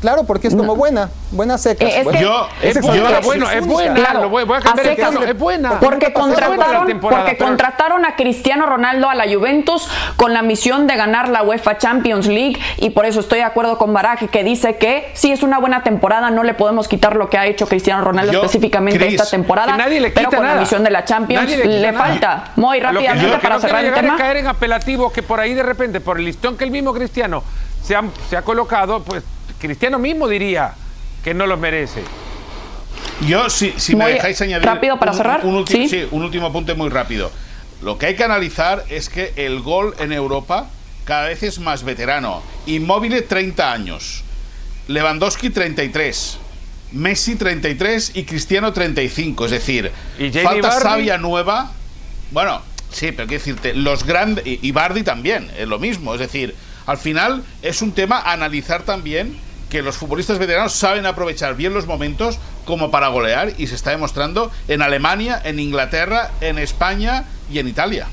Claro, 0.00 0.24
porque 0.24 0.48
es 0.48 0.54
como 0.54 0.76
buena, 0.76 1.08
buena 1.30 1.56
seca. 1.56 1.84
Es, 1.86 2.04
yo, 2.20 2.46
es, 2.62 2.80
buena, 2.80 3.20
bueno, 3.20 3.50
es 3.50 3.66
buena, 3.66 3.94
claro, 3.94 4.28
voy, 4.28 4.42
a 4.42 4.60
cambiar 4.60 4.88
el 4.88 4.96
caso, 4.96 5.24
es 5.24 5.38
buena. 5.38 5.80
Porque 5.80 6.12
contrataron, 6.12 7.00
porque 7.00 7.36
contrataron 7.36 8.04
a 8.04 8.14
Cristiano 8.14 8.66
Ronaldo 8.66 9.08
a 9.08 9.14
la 9.14 9.24
Juventus 9.24 9.88
con 10.16 10.32
la 10.32 10.42
misión 10.42 10.86
de 10.86 10.96
ganar 10.96 11.28
la 11.28 11.42
UEFA 11.42 11.78
Champions 11.78 12.26
League 12.26 12.58
y 12.76 12.90
por 12.90 13.06
eso 13.06 13.20
estoy 13.20 13.38
de 13.38 13.44
acuerdo 13.44 13.78
con 13.78 13.92
Barak 13.92 14.28
que 14.30 14.44
dice 14.44 14.76
que 14.76 15.10
sí 15.14 15.32
es 15.32 15.42
una 15.42 15.58
buena 15.58 15.82
temporada, 15.82 16.30
no 16.30 16.42
le 16.42 16.54
podemos 16.54 16.86
quitar 16.86 17.16
lo 17.16 17.30
que 17.30 17.38
ha 17.38 17.46
hecho 17.46 17.66
Cristiano 17.66 18.04
Ronaldo 18.04 18.32
específicamente 18.32 19.06
esta 19.08 19.26
temporada, 19.26 19.76
pero 20.14 20.30
con 20.30 20.46
la 20.46 20.56
misión 20.56 20.84
de 20.84 20.90
la 20.90 21.04
Champions 21.04 21.50
le, 21.50 21.92
falta. 21.92 22.52
Muy 22.56 22.80
rápidamente 22.80 23.38
para 23.38 23.58
cerrar 23.60 23.84
el 23.84 23.94
tema. 23.94 24.16
caer 24.16 24.38
en 24.38 24.48
apelativo 24.48 25.10
que 25.10 25.22
por 25.22 25.40
ahí 25.40 25.54
de 25.54 25.62
repente, 25.62 26.00
por 26.00 26.18
el 26.18 26.24
listón 26.24 26.56
que 26.56 26.64
el 26.64 26.70
mismo 26.70 26.92
Cristiano 26.92 27.42
se 27.82 27.94
se 28.28 28.36
ha 28.36 28.42
colocado, 28.42 29.02
pues 29.02 29.22
Cristiano 29.58 29.98
mismo 29.98 30.28
diría 30.28 30.74
que 31.22 31.34
no 31.34 31.46
los 31.46 31.58
merece. 31.58 32.02
Yo, 33.26 33.48
si, 33.48 33.72
si 33.76 33.96
me 33.96 34.06
dejáis 34.06 34.40
añadir. 34.40 34.66
Rápido 34.66 34.98
para 34.98 35.12
cerrar. 35.12 35.44
Un, 35.44 35.54
último, 35.54 35.88
¿Sí? 35.88 36.06
un 36.10 36.22
último 36.22 36.46
apunte 36.46 36.74
muy 36.74 36.90
rápido. 36.90 37.30
Lo 37.82 37.98
que 37.98 38.06
hay 38.06 38.16
que 38.16 38.24
analizar 38.24 38.84
es 38.88 39.08
que 39.08 39.32
el 39.36 39.60
gol 39.60 39.94
en 39.98 40.12
Europa 40.12 40.68
cada 41.04 41.28
vez 41.28 41.42
es 41.42 41.58
más 41.58 41.84
veterano. 41.84 42.42
Inmóvil 42.66 43.24
30 43.24 43.72
años. 43.72 44.24
Lewandowski 44.88 45.50
33. 45.50 46.38
Messi 46.92 47.36
33 47.36 48.12
y 48.14 48.24
Cristiano 48.24 48.72
35. 48.72 49.46
Es 49.46 49.50
decir, 49.50 49.92
falta 50.42 50.72
sabia 50.80 51.18
nueva. 51.18 51.72
Bueno, 52.30 52.62
sí, 52.90 53.12
pero 53.12 53.28
quiero 53.28 53.42
decirte, 53.42 53.74
los 53.74 54.04
grandes. 54.04 54.44
Y 54.46 54.70
Bardi 54.72 55.02
también, 55.02 55.50
es 55.58 55.68
lo 55.68 55.78
mismo. 55.78 56.14
Es 56.14 56.20
decir, 56.20 56.54
al 56.86 56.98
final 56.98 57.42
es 57.62 57.82
un 57.82 57.92
tema 57.92 58.20
analizar 58.20 58.82
también 58.82 59.38
que 59.70 59.82
los 59.82 59.96
futbolistas 59.96 60.38
veteranos 60.38 60.72
saben 60.72 61.06
aprovechar 61.06 61.56
bien 61.56 61.74
los 61.74 61.86
momentos 61.86 62.38
como 62.64 62.90
para 62.90 63.08
golear 63.08 63.52
y 63.58 63.66
se 63.66 63.74
está 63.74 63.90
demostrando 63.90 64.50
en 64.68 64.82
Alemania, 64.82 65.40
en 65.44 65.58
Inglaterra, 65.58 66.30
en 66.40 66.58
España 66.58 67.24
y 67.50 67.58
en 67.58 67.68
Italia. 67.68 68.06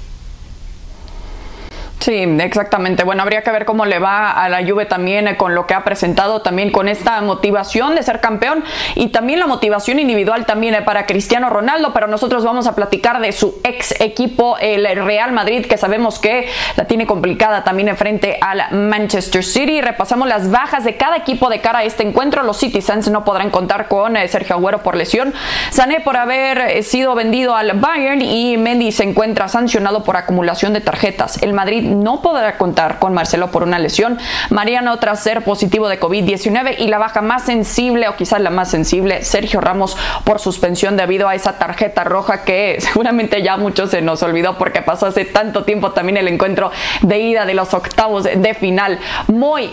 Sí, 2.01 2.13
exactamente. 2.13 3.03
Bueno, 3.03 3.21
habría 3.21 3.43
que 3.43 3.51
ver 3.51 3.63
cómo 3.63 3.85
le 3.85 3.99
va 3.99 4.31
a 4.31 4.49
la 4.49 4.65
Juve 4.67 4.87
también 4.87 5.27
eh, 5.27 5.37
con 5.37 5.53
lo 5.53 5.67
que 5.67 5.75
ha 5.75 5.83
presentado, 5.83 6.41
también 6.41 6.71
con 6.71 6.87
esta 6.87 7.21
motivación 7.21 7.93
de 7.93 8.01
ser 8.01 8.19
campeón 8.19 8.63
y 8.95 9.09
también 9.09 9.39
la 9.39 9.45
motivación 9.45 9.99
individual 9.99 10.47
también 10.47 10.73
eh, 10.73 10.81
para 10.81 11.05
Cristiano 11.05 11.51
Ronaldo. 11.51 11.93
Pero 11.93 12.07
nosotros 12.07 12.43
vamos 12.43 12.65
a 12.65 12.73
platicar 12.73 13.21
de 13.21 13.31
su 13.31 13.61
ex 13.63 14.01
equipo, 14.01 14.57
el 14.59 14.87
Real 15.05 15.31
Madrid, 15.31 15.67
que 15.67 15.77
sabemos 15.77 16.17
que 16.17 16.49
la 16.75 16.85
tiene 16.85 17.05
complicada 17.05 17.63
también 17.63 17.87
en 17.87 17.97
frente 17.97 18.39
al 18.41 18.63
Manchester 18.71 19.43
City. 19.43 19.79
Repasamos 19.81 20.27
las 20.27 20.49
bajas 20.49 20.83
de 20.83 20.97
cada 20.97 21.17
equipo 21.17 21.49
de 21.49 21.61
cara 21.61 21.79
a 21.79 21.83
este 21.83 22.01
encuentro. 22.01 22.41
Los 22.41 22.57
Citizens 22.57 23.11
no 23.11 23.23
podrán 23.23 23.51
contar 23.51 23.87
con 23.87 24.17
eh, 24.17 24.27
Sergio 24.27 24.55
Agüero 24.55 24.81
por 24.81 24.95
lesión, 24.95 25.35
Sané 25.69 25.99
por 25.99 26.17
haber 26.17 26.81
sido 26.81 27.13
vendido 27.13 27.55
al 27.55 27.73
Bayern 27.73 28.23
y 28.23 28.57
Mendy 28.57 28.91
se 28.91 29.03
encuentra 29.03 29.47
sancionado 29.47 30.03
por 30.03 30.17
acumulación 30.17 30.73
de 30.73 30.81
tarjetas. 30.81 31.39
El 31.43 31.53
Madrid 31.53 31.90
no 31.91 32.21
podrá 32.21 32.57
contar 32.57 32.99
con 32.99 33.13
Marcelo 33.13 33.51
por 33.51 33.63
una 33.63 33.79
lesión. 33.79 34.17
Mariano 34.49 34.97
tras 34.97 35.21
ser 35.21 35.43
positivo 35.43 35.87
de 35.87 35.99
COVID-19 35.99 36.75
y 36.79 36.87
la 36.87 36.97
baja 36.97 37.21
más 37.21 37.43
sensible 37.43 38.07
o 38.07 38.15
quizás 38.15 38.41
la 38.41 38.49
más 38.49 38.69
sensible, 38.69 39.23
Sergio 39.23 39.61
Ramos 39.61 39.97
por 40.23 40.39
suspensión 40.39 40.97
debido 40.97 41.27
a 41.27 41.35
esa 41.35 41.57
tarjeta 41.57 42.03
roja 42.03 42.43
que 42.43 42.77
seguramente 42.79 43.41
ya 43.41 43.57
muchos 43.57 43.91
se 43.91 44.01
nos 44.01 44.23
olvidó 44.23 44.57
porque 44.57 44.81
pasó 44.81 45.07
hace 45.07 45.25
tanto 45.25 45.63
tiempo 45.63 45.91
también 45.91 46.17
el 46.17 46.27
encuentro 46.27 46.71
de 47.01 47.19
ida 47.19 47.45
de 47.45 47.53
los 47.53 47.73
octavos 47.73 48.23
de 48.23 48.53
final. 48.53 48.99
Muy 49.27 49.71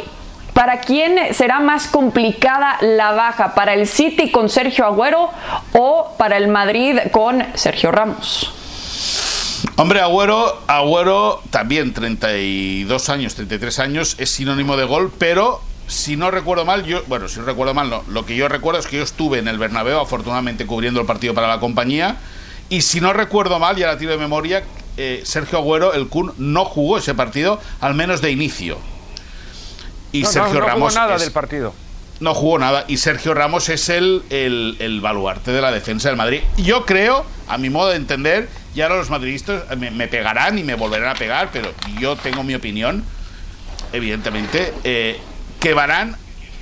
¿Para 0.58 0.80
quién 0.80 1.34
será 1.34 1.60
más 1.60 1.86
complicada 1.86 2.78
la 2.80 3.12
baja? 3.12 3.54
¿Para 3.54 3.74
el 3.74 3.86
City 3.86 4.32
con 4.32 4.48
Sergio 4.48 4.86
Agüero 4.86 5.30
o 5.72 6.14
para 6.18 6.36
el 6.36 6.48
Madrid 6.48 6.98
con 7.12 7.44
Sergio 7.54 7.92
Ramos? 7.92 8.52
Hombre, 9.80 10.00
Agüero, 10.00 10.60
Agüero 10.66 11.40
también 11.50 11.94
32 11.94 13.08
años, 13.10 13.36
33 13.36 13.78
años, 13.78 14.16
es 14.18 14.28
sinónimo 14.28 14.76
de 14.76 14.84
gol, 14.84 15.12
pero 15.18 15.60
si 15.86 16.16
no 16.16 16.32
recuerdo 16.32 16.64
mal, 16.64 16.84
yo, 16.84 17.04
bueno, 17.06 17.28
si 17.28 17.38
no 17.38 17.46
recuerdo 17.46 17.74
mal, 17.74 17.88
no, 17.88 18.02
lo 18.08 18.26
que 18.26 18.34
yo 18.34 18.48
recuerdo 18.48 18.80
es 18.80 18.88
que 18.88 18.96
yo 18.96 19.04
estuve 19.04 19.38
en 19.38 19.46
el 19.46 19.56
Bernabéu, 19.56 20.00
afortunadamente 20.00 20.66
cubriendo 20.66 21.00
el 21.00 21.06
partido 21.06 21.32
para 21.32 21.46
la 21.46 21.60
compañía, 21.60 22.16
y 22.68 22.82
si 22.82 23.00
no 23.00 23.12
recuerdo 23.12 23.60
mal, 23.60 23.76
ya 23.76 23.86
la 23.86 23.96
tiro 23.98 24.10
de 24.10 24.18
memoria, 24.18 24.64
eh, 24.96 25.22
Sergio 25.24 25.58
Agüero, 25.58 25.94
el 25.94 26.08
Kun, 26.08 26.34
no 26.38 26.64
jugó 26.64 26.98
ese 26.98 27.14
partido, 27.14 27.60
al 27.80 27.94
menos 27.94 28.20
de 28.20 28.32
inicio. 28.32 28.78
Y 30.10 30.24
Sergio 30.24 30.60
Ramos. 30.60 30.92
No 30.92 31.00
jugó 31.00 31.06
nada 31.06 31.18
del 31.18 31.30
partido. 31.30 31.72
No 32.18 32.34
jugó 32.34 32.58
nada. 32.58 32.84
Y 32.88 32.96
Sergio 32.96 33.32
Ramos 33.32 33.68
es 33.68 33.88
el, 33.90 34.24
el, 34.30 34.76
el 34.80 35.00
baluarte 35.00 35.52
de 35.52 35.60
la 35.60 35.70
defensa 35.70 36.08
del 36.08 36.16
Madrid. 36.16 36.40
Yo 36.56 36.84
creo, 36.84 37.24
a 37.46 37.58
mi 37.58 37.70
modo 37.70 37.90
de 37.90 37.96
entender, 37.96 38.48
y 38.78 38.80
ahora 38.80 38.94
los 38.94 39.10
madridistas 39.10 39.76
me, 39.76 40.06
pegarán 40.06 40.56
y 40.56 40.62
me 40.62 40.76
volverán 40.76 41.08
a 41.08 41.18
pegar, 41.18 41.50
pero 41.52 41.74
yo 41.98 42.14
tengo 42.14 42.44
mi 42.44 42.54
opinión, 42.54 43.02
evidentemente, 43.92 44.72
eh, 44.84 45.18
que 45.58 45.74
Barán 45.74 46.16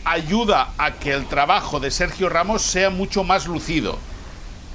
ayuda 0.07 0.71
a 0.79 0.93
que 0.93 1.13
el 1.13 1.27
trabajo 1.27 1.79
de 1.79 1.91
Sergio 1.91 2.31
Ramos 2.31 2.63
sea 2.63 2.89
mucho 2.89 3.23
más 3.23 3.47
lucido, 3.47 3.99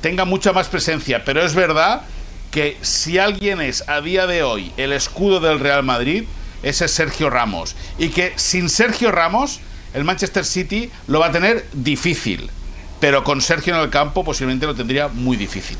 tenga 0.01 0.23
mucha 0.23 0.53
más 0.53 0.67
presencia, 0.67 1.25
pero 1.25 1.43
es 1.43 1.55
verdad 1.55 2.03
que 2.51 2.77
si 2.83 3.17
alguien 3.17 3.59
es 3.59 3.89
a 3.89 4.01
día 4.01 4.27
de 4.27 4.43
hoy 4.43 4.71
el 4.77 4.93
escudo 4.93 5.39
del 5.39 5.59
Real 5.59 5.81
Madrid, 5.81 6.25
ese 6.61 6.85
es 6.85 6.91
Sergio 6.91 7.31
Ramos. 7.31 7.75
Y 7.97 8.09
que 8.09 8.33
sin 8.35 8.69
Sergio 8.69 9.11
Ramos, 9.11 9.61
el 9.95 10.03
Manchester 10.03 10.45
City 10.45 10.91
lo 11.07 11.21
va 11.21 11.29
a 11.29 11.31
tener 11.31 11.65
difícil. 11.73 12.51
Pero 12.99 13.23
con 13.23 13.41
Sergio 13.41 13.73
en 13.73 13.81
el 13.81 13.89
campo 13.89 14.23
posiblemente 14.23 14.67
lo 14.67 14.75
tendría 14.75 15.07
muy 15.07 15.37
difícil. 15.37 15.79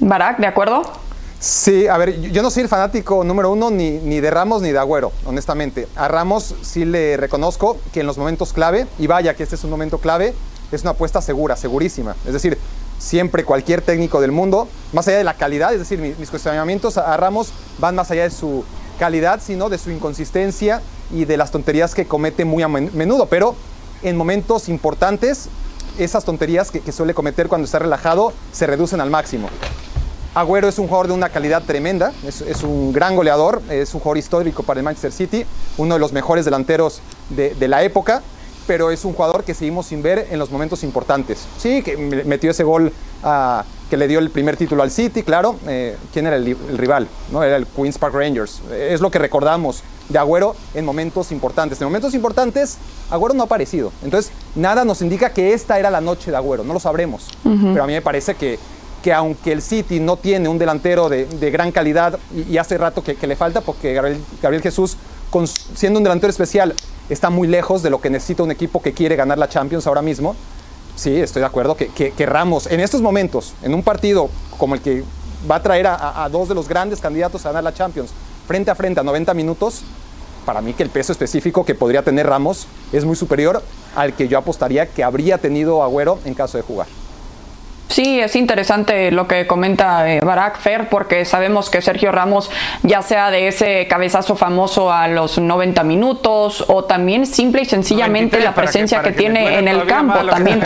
Barak, 0.00 0.38
¿de 0.38 0.46
acuerdo? 0.46 0.82
Sí, 1.38 1.86
a 1.86 1.96
ver, 1.96 2.20
yo 2.20 2.42
no 2.42 2.50
soy 2.50 2.64
el 2.64 2.68
fanático 2.68 3.24
número 3.24 3.50
uno 3.50 3.70
ni, 3.70 3.92
ni, 3.92 4.20
de 4.20 4.30
Ramos 4.30 4.60
ni 4.62 4.72
de 4.72 4.78
Agüero, 4.78 5.12
honestamente. 5.24 5.88
A 5.96 6.08
Ramos 6.08 6.54
sí 6.62 6.84
le 6.84 7.16
reconozco 7.16 7.78
que 7.92 8.00
en 8.00 8.06
los 8.06 8.18
momentos 8.18 8.52
clave, 8.52 8.86
y 8.98 9.06
vaya 9.06 9.34
que 9.34 9.42
este 9.42 9.54
es 9.54 9.64
un 9.64 9.70
momento 9.70 9.98
clave, 9.98 10.34
es 10.72 10.82
una 10.82 10.90
apuesta 10.90 11.20
segura, 11.22 11.56
segurísima. 11.56 12.14
Es 12.26 12.32
decir, 12.32 12.58
siempre 12.98 13.44
cualquier 13.44 13.82
técnico 13.82 14.20
del 14.20 14.32
mundo, 14.32 14.68
más 14.92 15.08
allá 15.08 15.18
de 15.18 15.24
la 15.24 15.34
calidad, 15.34 15.72
es 15.72 15.80
decir, 15.80 15.98
mis, 15.98 16.30
cuestionamientos 16.30 16.98
a, 16.98 17.16
Ramos 17.16 17.52
van 17.78 17.94
más 17.94 18.10
allá 18.10 18.24
de 18.24 18.30
su 18.30 18.64
calidad, 18.98 19.40
sino 19.42 19.68
de 19.68 19.78
su 19.78 19.90
inconsistencia 19.90 20.82
y 21.10 21.24
de 21.24 21.36
las 21.36 21.50
tonterías 21.50 21.94
que 21.94 22.06
comete 22.06 22.44
muy 22.44 22.62
a 22.62 22.68
menudo. 22.68 23.26
Pero 23.26 23.56
en 24.02 24.16
momentos 24.16 24.68
importantes, 24.68 25.48
esas 25.98 26.24
tonterías 26.24 26.70
que, 26.70 26.92
suele 26.92 27.14
cometer 27.14 27.48
cuando 27.48 27.64
está 27.64 27.78
relajado 27.78 28.32
se 28.52 28.66
reducen 28.66 29.00
al 29.00 29.10
máximo. 29.10 29.48
Agüero 30.34 30.68
es 30.68 30.78
un 30.78 30.86
jugador 30.86 31.08
de 31.08 31.14
una 31.14 31.28
calidad 31.28 31.62
tremenda, 31.64 32.12
es, 32.24 32.62
un 32.62 32.92
gran 32.92 33.16
goleador, 33.16 33.62
es 33.68 33.92
un 33.94 34.00
jugador 34.00 34.18
histórico 34.18 34.62
para 34.62 34.78
el 34.78 34.84
Manchester 34.84 35.12
City, 35.12 35.44
uno 35.76 35.94
de 35.94 36.00
los 36.00 36.12
mejores 36.12 36.44
delanteros 36.44 37.00
de, 37.30 37.54
de 37.54 37.68
la 37.68 37.82
época 37.82 38.22
pero 38.70 38.92
es 38.92 39.04
un 39.04 39.14
jugador 39.14 39.42
que 39.42 39.52
seguimos 39.52 39.86
sin 39.86 40.00
ver 40.00 40.28
en 40.30 40.38
los 40.38 40.52
momentos 40.52 40.84
importantes. 40.84 41.44
Sí, 41.58 41.82
que 41.82 41.96
metió 41.96 42.52
ese 42.52 42.62
gol 42.62 42.92
ah, 43.24 43.64
que 43.90 43.96
le 43.96 44.06
dio 44.06 44.20
el 44.20 44.30
primer 44.30 44.56
título 44.56 44.84
al 44.84 44.92
City, 44.92 45.24
claro. 45.24 45.56
Eh, 45.66 45.96
¿Quién 46.12 46.28
era 46.28 46.36
el, 46.36 46.56
rival? 46.78 47.08
¿no? 47.32 47.42
Era 47.42 47.56
el 47.56 47.66
Queen's 47.66 47.98
Park 47.98 48.14
Rangers. 48.14 48.60
Es 48.72 49.00
lo 49.00 49.10
que 49.10 49.18
recordamos 49.18 49.82
de 50.08 50.18
Agüero 50.20 50.54
en 50.74 50.84
momentos 50.84 51.32
importantes. 51.32 51.80
En 51.80 51.88
momentos 51.88 52.14
importantes, 52.14 52.78
Agüero 53.10 53.34
no 53.34 53.42
ha 53.42 53.46
aparecido. 53.46 53.90
Entonces, 54.04 54.30
nada 54.54 54.84
nos 54.84 55.02
indica 55.02 55.32
que 55.32 55.52
esta 55.52 55.76
era 55.80 55.90
la 55.90 56.00
noche 56.00 56.30
de 56.30 56.36
Agüero. 56.36 56.62
No 56.62 56.72
lo 56.72 56.78
sabremos. 56.78 57.26
Pero 57.42 57.82
a 57.82 57.86
mí 57.88 57.92
me 57.92 58.02
parece 58.02 58.36
que, 58.36 58.60
que 59.02 59.12
aunque 59.12 59.52
el 59.52 59.62
City 59.62 60.00
no 60.00 60.16
tiene 60.16 60.48
un 60.48 60.58
delantero 60.58 61.08
de, 61.08 61.26
gran 61.50 61.72
calidad, 61.72 62.18
y, 62.34 62.58
hace 62.58 62.78
rato 62.78 63.02
que, 63.02 63.26
le 63.26 63.36
falta, 63.36 63.60
porque 63.60 63.94
Gabriel, 63.94 64.22
Gabriel 64.42 64.62
Jesús, 64.62 64.96
siendo 65.74 65.98
un 65.98 66.04
delantero 66.04 66.30
especial, 66.30 66.74
está 67.08 67.30
muy 67.30 67.48
lejos 67.48 67.82
de 67.82 67.90
lo 67.90 68.00
que 68.00 68.10
necesita 68.10 68.42
un 68.42 68.50
equipo 68.50 68.82
que 68.82 68.92
quiere 68.92 69.16
ganar 69.16 69.38
la 69.38 69.48
Champions 69.48 69.86
ahora 69.86 70.02
mismo. 70.02 70.36
Sí, 70.96 71.16
estoy 71.16 71.40
de 71.40 71.46
acuerdo 71.46 71.76
que, 71.76 71.88
que, 71.88 72.26
Ramos, 72.26 72.66
en 72.66 72.80
estos 72.80 73.00
momentos, 73.00 73.54
en 73.62 73.74
un 73.74 73.82
partido 73.82 74.28
como 74.58 74.74
el 74.74 74.80
que 74.80 75.02
va 75.50 75.56
a 75.56 75.62
traer 75.62 75.86
a, 75.86 76.28
dos 76.30 76.48
de 76.48 76.54
los 76.54 76.68
grandes 76.68 77.00
candidatos 77.00 77.46
a 77.46 77.50
ganar 77.50 77.64
la 77.64 77.72
Champions, 77.72 78.10
frente 78.46 78.70
a 78.70 78.74
frente 78.74 79.00
a 79.00 79.02
90 79.02 79.32
minutos, 79.34 79.82
para 80.44 80.60
mí 80.60 80.74
que 80.74 80.82
el 80.82 80.90
peso 80.90 81.12
específico 81.12 81.64
que 81.64 81.74
podría 81.74 82.02
tener 82.02 82.26
Ramos 82.26 82.66
es 82.92 83.04
muy 83.04 83.16
superior 83.16 83.62
al 83.94 84.14
que 84.14 84.28
yo 84.28 84.38
apostaría 84.38 84.86
que 84.86 85.04
habría 85.04 85.38
tenido 85.38 85.82
Agüero 85.82 86.18
en 86.24 86.34
caso 86.34 86.58
de 86.58 86.62
jugar. 86.62 86.86
Sí, 87.90 88.20
es 88.20 88.36
interesante 88.36 89.10
lo 89.10 89.26
que 89.26 89.48
comenta 89.48 90.08
eh, 90.08 90.20
Barack 90.22 90.58
Fer, 90.60 90.88
porque 90.88 91.24
sabemos 91.24 91.70
que 91.70 91.82
Sergio 91.82 92.12
Ramos, 92.12 92.48
ya 92.84 93.02
sea 93.02 93.32
de 93.32 93.48
ese 93.48 93.88
cabezazo 93.88 94.36
famoso 94.36 94.92
a 94.92 95.08
los 95.08 95.38
90 95.38 95.82
minutos, 95.82 96.64
o 96.68 96.84
también 96.84 97.26
simple 97.26 97.62
y 97.62 97.64
sencillamente 97.64 98.38
la 98.40 98.54
presencia 98.54 99.02
que, 99.02 99.10
tiene 99.10 99.58
en 99.58 99.66
el 99.66 99.86
campo 99.86 100.24
también. 100.30 100.62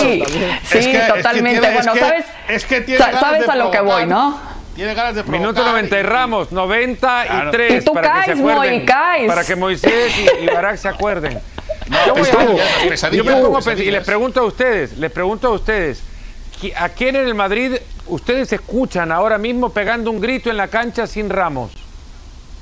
sí, 0.00 0.22
sí, 0.62 0.92
totalmente. 1.08 1.60
bueno, 1.60 1.96
sabes, 1.96 2.26
es 2.48 2.64
que 2.64 2.96
sabes 2.96 3.48
a 3.48 3.56
lo 3.56 3.72
que 3.72 3.80
voy, 3.80 4.06
¿no? 4.06 4.38
Tiene 4.76 4.94
ganas 4.94 5.16
de 5.16 5.24
Minuto 5.24 5.64
90 5.64 5.98
y 5.98 6.02
Ramos, 6.04 6.52
93. 6.52 7.82
Y 7.82 7.84
tú 7.84 7.94
para 7.94 8.12
caes, 8.12 8.38
que 8.38 8.84
caes. 8.84 9.26
Para 9.26 9.44
que 9.44 9.56
Moisés 9.56 10.14
y, 10.16 10.44
y 10.44 10.46
Barack 10.46 10.76
se 10.76 10.86
acuerden 10.86 11.40
y 13.78 13.90
les 13.90 14.04
pregunto 14.04 14.40
a 14.40 14.44
ustedes, 14.44 14.96
les 14.98 15.10
pregunto 15.10 15.48
a 15.48 15.52
ustedes, 15.52 16.02
¿a 16.76 16.88
quién 16.90 17.16
en 17.16 17.26
el 17.26 17.34
Madrid 17.34 17.74
ustedes 18.06 18.52
escuchan 18.52 19.12
ahora 19.12 19.38
mismo 19.38 19.70
pegando 19.70 20.10
un 20.10 20.20
grito 20.20 20.50
en 20.50 20.56
la 20.56 20.68
cancha 20.68 21.06
sin 21.06 21.30
Ramos? 21.30 21.72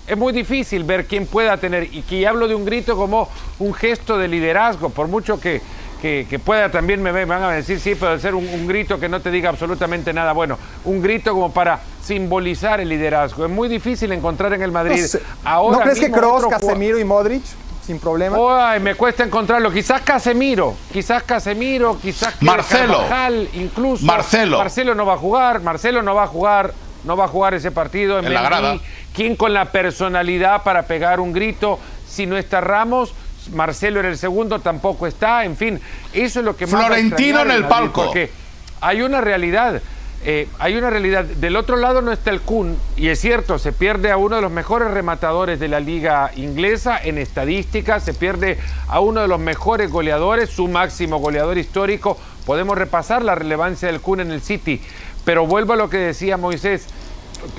Es 0.07 0.17
muy 0.17 0.33
difícil 0.33 0.85
ver 0.85 1.07
quién 1.07 1.27
pueda 1.27 1.57
tener, 1.57 1.89
y 1.93 2.03
que 2.03 2.27
hablo 2.27 2.47
de 2.47 2.55
un 2.55 2.65
grito 2.65 2.97
como 2.97 3.29
un 3.59 3.75
gesto 3.75 4.19
de 4.19 4.29
liderazgo, 4.29 4.91
por 4.91 5.09
mucho 5.09 5.41
que, 5.41 5.61
que, 6.01 6.39
pueda 6.39 6.71
también 6.71 7.03
me 7.03 7.25
van 7.25 7.43
a 7.43 7.51
decir, 7.51 7.81
sí, 7.81 7.97
puede 7.97 8.21
ser 8.21 8.37
un, 8.37 8.67
grito 8.69 9.01
que 9.01 9.09
no 9.09 9.21
te 9.21 9.33
diga 9.33 9.49
absolutamente 9.49 10.13
nada 10.13 10.33
bueno, 10.33 10.59
un 10.85 11.03
grito 11.03 11.33
como 11.33 11.53
para 11.53 11.81
simbolizar 12.05 12.81
el 12.81 12.89
liderazgo. 12.89 13.47
Es 13.47 13.51
muy 13.51 13.69
difícil 13.69 14.13
encontrar 14.13 14.53
en 14.53 14.63
el 14.63 14.71
Madrid. 14.71 15.05
ahora 15.45 15.79
¿No 15.79 15.83
crees 15.83 15.99
que 15.99 16.13
Kroos, 16.13 16.47
Casemiro 16.47 17.01
y 17.01 17.05
Modric 17.05 17.43
sin 17.87 18.01
problema. 18.01 18.37
Ay, 18.73 18.81
me 18.81 18.97
cuesta 18.97 19.23
encontrarlo. 19.23 19.71
Quizás 19.71 20.03
Casemiro, 20.03 20.75
quizás 20.93 21.23
Casemiro, 21.23 21.99
quizás 22.01 22.35
Marcelo, 22.43 23.05
incluso. 23.53 24.05
Marcelo. 24.05 24.59
Marcelo 24.59 24.95
no 24.95 25.07
va 25.07 25.15
a 25.15 25.19
jugar, 25.19 25.61
Marcelo 25.61 26.03
no 26.03 26.15
va 26.15 26.25
a 26.25 26.27
jugar, 26.27 26.75
no 27.05 27.17
va 27.17 27.27
a 27.27 27.29
jugar 27.29 27.55
ese 27.55 27.71
partido 27.71 28.19
en, 28.19 28.33
la 28.33 28.43
grada. 28.43 28.79
¿Quién 29.15 29.37
con 29.37 29.55
la 29.55 29.67
personalidad 29.67 30.65
para 30.65 30.83
pegar 30.83 31.21
un 31.21 31.33
grito 31.33 31.79
si 32.09 32.27
no 32.27 32.37
está 32.37 32.61
Ramos? 32.61 33.15
Marcelo 33.53 34.01
en 34.01 34.07
el 34.07 34.19
segundo 34.19 34.59
tampoco 34.59 35.07
está, 35.07 35.45
en 35.45 35.57
fin, 35.57 35.81
eso 36.13 36.41
es 36.41 36.45
lo 36.45 36.57
que 36.57 36.67
más 36.67 36.85
Florentino 36.85 37.43
en 37.43 37.53
el 37.53 37.65
palco. 37.67 38.07
Porque 38.07 38.31
hay 38.81 39.03
una 39.03 39.21
realidad. 39.21 39.81
Eh, 40.29 40.49
hay 40.59 40.77
una 40.77 40.91
realidad. 40.91 41.25
Del 41.25 41.55
otro 41.55 41.77
lado 41.77 42.03
no 42.03 42.11
está 42.11 42.31
el 42.31 42.41
Kun, 42.41 42.77
y 42.97 43.11
es 43.11 43.21
cierto, 43.21 43.61
se 43.61 43.71
pierde 43.71 44.11
a 44.11 44.17
uno 44.17 44.35
de 44.35 44.43
los 44.43 44.51
mejores 44.51 44.91
rematadores 44.91 45.61
de 45.61 45.69
la 45.69 45.79
liga 45.79 46.33
inglesa 46.35 46.99
en 47.01 47.17
estadística, 47.17 48.01
se 48.01 48.13
pierde 48.13 48.59
a 48.89 48.99
uno 48.99 49.21
de 49.21 49.29
los 49.29 49.39
mejores 49.39 49.89
goleadores, 49.89 50.51
su 50.51 50.67
máximo 50.67 51.19
goleador 51.19 51.59
histórico. 51.59 52.19
Podemos 52.45 52.77
repasar 52.77 53.23
la 53.23 53.37
relevancia 53.37 53.87
del 53.87 54.01
Kun 54.01 54.19
en 54.19 54.33
el 54.33 54.43
City, 54.43 54.81
pero 55.25 55.47
vuelvo 55.47 55.75
a 55.75 55.77
lo 55.77 55.89
que 55.89 55.99
decía 55.99 56.37
Moisés. 56.37 56.89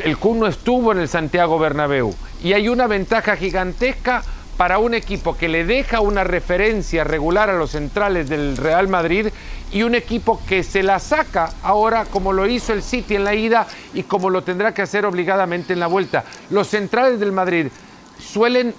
El 0.04 0.18
Kun 0.18 0.42
no 0.42 0.48
estuvo 0.48 0.92
en 0.92 1.00
el 1.00 1.08
Santiago 1.08 1.58
Bernabéu 1.60 2.14
y 2.44 2.52
hay 2.52 2.68
una 2.68 2.88
ventaja 2.88 3.38
gigantesca 3.38 4.24
para 4.58 4.80
un 4.80 4.96
equipo 4.96 5.38
que 5.38 5.48
le 5.48 5.64
deja 5.64 6.02
una 6.02 6.24
referencia 6.24 7.04
regular 7.04 7.50
a 7.50 7.54
los 7.54 7.72
centrales 7.72 8.28
del 8.28 8.58
Real 8.58 8.88
Madrid 8.88 9.28
y 9.72 9.84
un 9.84 9.94
equipo 9.94 10.42
que 10.48 10.64
se 10.64 10.82
la 10.82 11.00
saca 11.00 11.52
ahora 11.62 12.06
como 12.06 12.34
lo 12.34 12.48
hizo 12.48 12.74
el 12.74 12.82
City 12.82 13.16
en 13.16 13.24
la 13.24 13.36
ida 13.36 13.68
y 13.94 14.04
como 14.04 14.30
lo 14.30 14.42
tendrá 14.42 14.74
que 14.74 14.82
hacer 14.82 15.06
obligadamente 15.06 15.74
en 15.74 15.80
la 15.80 15.88
vuelta. 15.88 16.24
Los 16.50 16.68
centrales 16.68 17.20
del 17.20 17.32
Madrid 17.32 17.68
suelen 18.20 18.74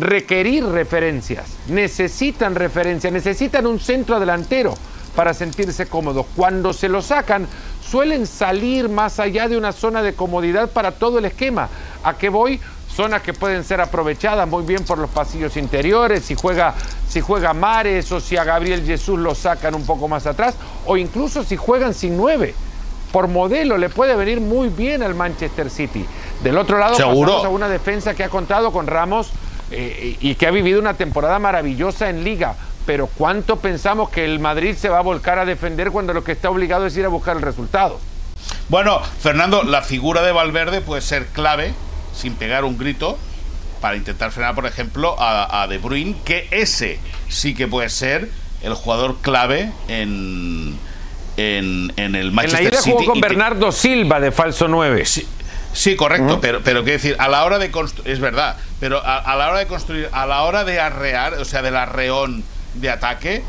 requerir 0.00 0.64
referencias, 0.66 1.46
necesitan 1.68 2.54
referencias, 2.54 3.12
necesitan 3.12 3.66
un 3.66 3.78
centro 3.78 4.18
delantero 4.18 4.74
para 5.14 5.34
sentirse 5.34 5.86
cómodos. 5.86 6.26
Cuando 6.34 6.72
se 6.72 6.88
lo 6.88 7.02
sacan, 7.02 7.46
suelen 7.82 8.26
salir 8.26 8.88
más 8.88 9.20
allá 9.20 9.48
de 9.48 9.56
una 9.56 9.72
zona 9.72 10.02
de 10.02 10.14
comodidad 10.14 10.70
para 10.70 10.92
todo 10.92 11.18
el 11.18 11.26
esquema. 11.26 11.68
¿A 12.02 12.16
qué 12.16 12.28
voy? 12.28 12.60
Zonas 12.92 13.22
que 13.22 13.32
pueden 13.32 13.64
ser 13.64 13.80
aprovechadas 13.80 14.48
muy 14.48 14.64
bien 14.64 14.84
por 14.84 14.98
los 14.98 15.10
pasillos 15.10 15.56
interiores, 15.56 16.24
si 16.24 16.34
juega, 16.34 16.74
si 17.08 17.20
juega 17.20 17.52
Mares 17.52 18.10
o 18.12 18.20
si 18.20 18.36
a 18.36 18.44
Gabriel 18.44 18.84
Jesús 18.84 19.18
lo 19.18 19.34
sacan 19.34 19.74
un 19.74 19.84
poco 19.84 20.08
más 20.08 20.26
atrás, 20.26 20.54
o 20.86 20.96
incluso 20.96 21.42
si 21.42 21.56
juegan 21.56 21.94
sin 21.94 22.16
nueve. 22.16 22.54
Por 23.12 23.28
modelo 23.28 23.76
le 23.76 23.90
puede 23.90 24.16
venir 24.16 24.40
muy 24.40 24.68
bien 24.68 25.02
al 25.02 25.14
Manchester 25.14 25.68
City. 25.68 26.06
Del 26.42 26.56
otro 26.56 26.78
lado, 26.78 26.96
pasamos 26.96 27.44
a 27.44 27.48
una 27.48 27.68
defensa 27.68 28.14
que 28.14 28.24
ha 28.24 28.30
contado 28.30 28.72
con 28.72 28.86
Ramos 28.86 29.30
eh, 29.70 30.16
y 30.18 30.34
que 30.34 30.46
ha 30.46 30.50
vivido 30.50 30.80
una 30.80 30.94
temporada 30.94 31.38
maravillosa 31.38 32.08
en 32.08 32.24
Liga. 32.24 32.54
Pero 32.86 33.06
¿cuánto 33.06 33.56
pensamos 33.56 34.08
que 34.08 34.24
el 34.24 34.40
Madrid 34.40 34.74
se 34.76 34.88
va 34.88 34.98
a 34.98 35.02
volcar 35.02 35.38
a 35.38 35.44
defender 35.44 35.90
cuando 35.90 36.14
lo 36.14 36.24
que 36.24 36.32
está 36.32 36.50
obligado 36.50 36.86
es 36.86 36.96
ir 36.96 37.04
a 37.04 37.08
buscar 37.08 37.36
el 37.36 37.42
resultado? 37.42 38.00
Bueno, 38.68 39.00
Fernando, 39.20 39.62
la 39.62 39.82
figura 39.82 40.22
de 40.22 40.32
Valverde 40.32 40.80
puede 40.80 41.02
ser 41.02 41.26
clave 41.26 41.74
sin 42.14 42.34
pegar 42.34 42.64
un 42.64 42.78
grito 42.78 43.18
para 43.80 43.96
intentar 43.96 44.30
frenar, 44.30 44.54
por 44.54 44.66
ejemplo, 44.66 45.16
a, 45.18 45.66
De 45.68 45.78
Bruyne, 45.78 46.16
que 46.24 46.46
ese 46.50 47.00
sí 47.28 47.54
que 47.54 47.66
puede 47.66 47.88
ser 47.88 48.30
el 48.62 48.74
jugador 48.74 49.16
clave 49.20 49.72
en, 49.88 50.78
en, 51.36 51.92
el 51.96 52.30
Manchester 52.30 52.66
en 52.66 52.70
la 52.70 52.80
ida 52.80 52.82
jugó 52.82 53.04
con 53.12 53.20
Bernardo 53.20 53.72
Silva 53.72 54.20
de 54.20 54.30
falso 54.30 54.68
9. 54.68 55.04
Sí, 55.72 55.96
correcto, 55.96 56.38
pero, 56.40 56.60
pero 56.62 56.84
quiero 56.84 56.98
decir, 56.98 57.16
a 57.18 57.28
la 57.28 57.44
hora 57.44 57.58
de 57.58 57.70
construir, 57.70 58.12
es 58.12 58.20
verdad, 58.20 58.56
pero 58.78 59.02
a, 59.04 59.34
la 59.36 59.48
hora 59.48 59.58
de 59.58 59.66
construir, 59.66 60.08
a 60.12 60.26
la 60.26 60.42
hora 60.42 60.64
de 60.64 60.78
arrear, 60.78 61.34
o 61.34 61.44
sea, 61.44 61.62
del 61.62 61.76
arreón 61.76 62.44
de 62.74 62.90
ataque, 62.90 63.42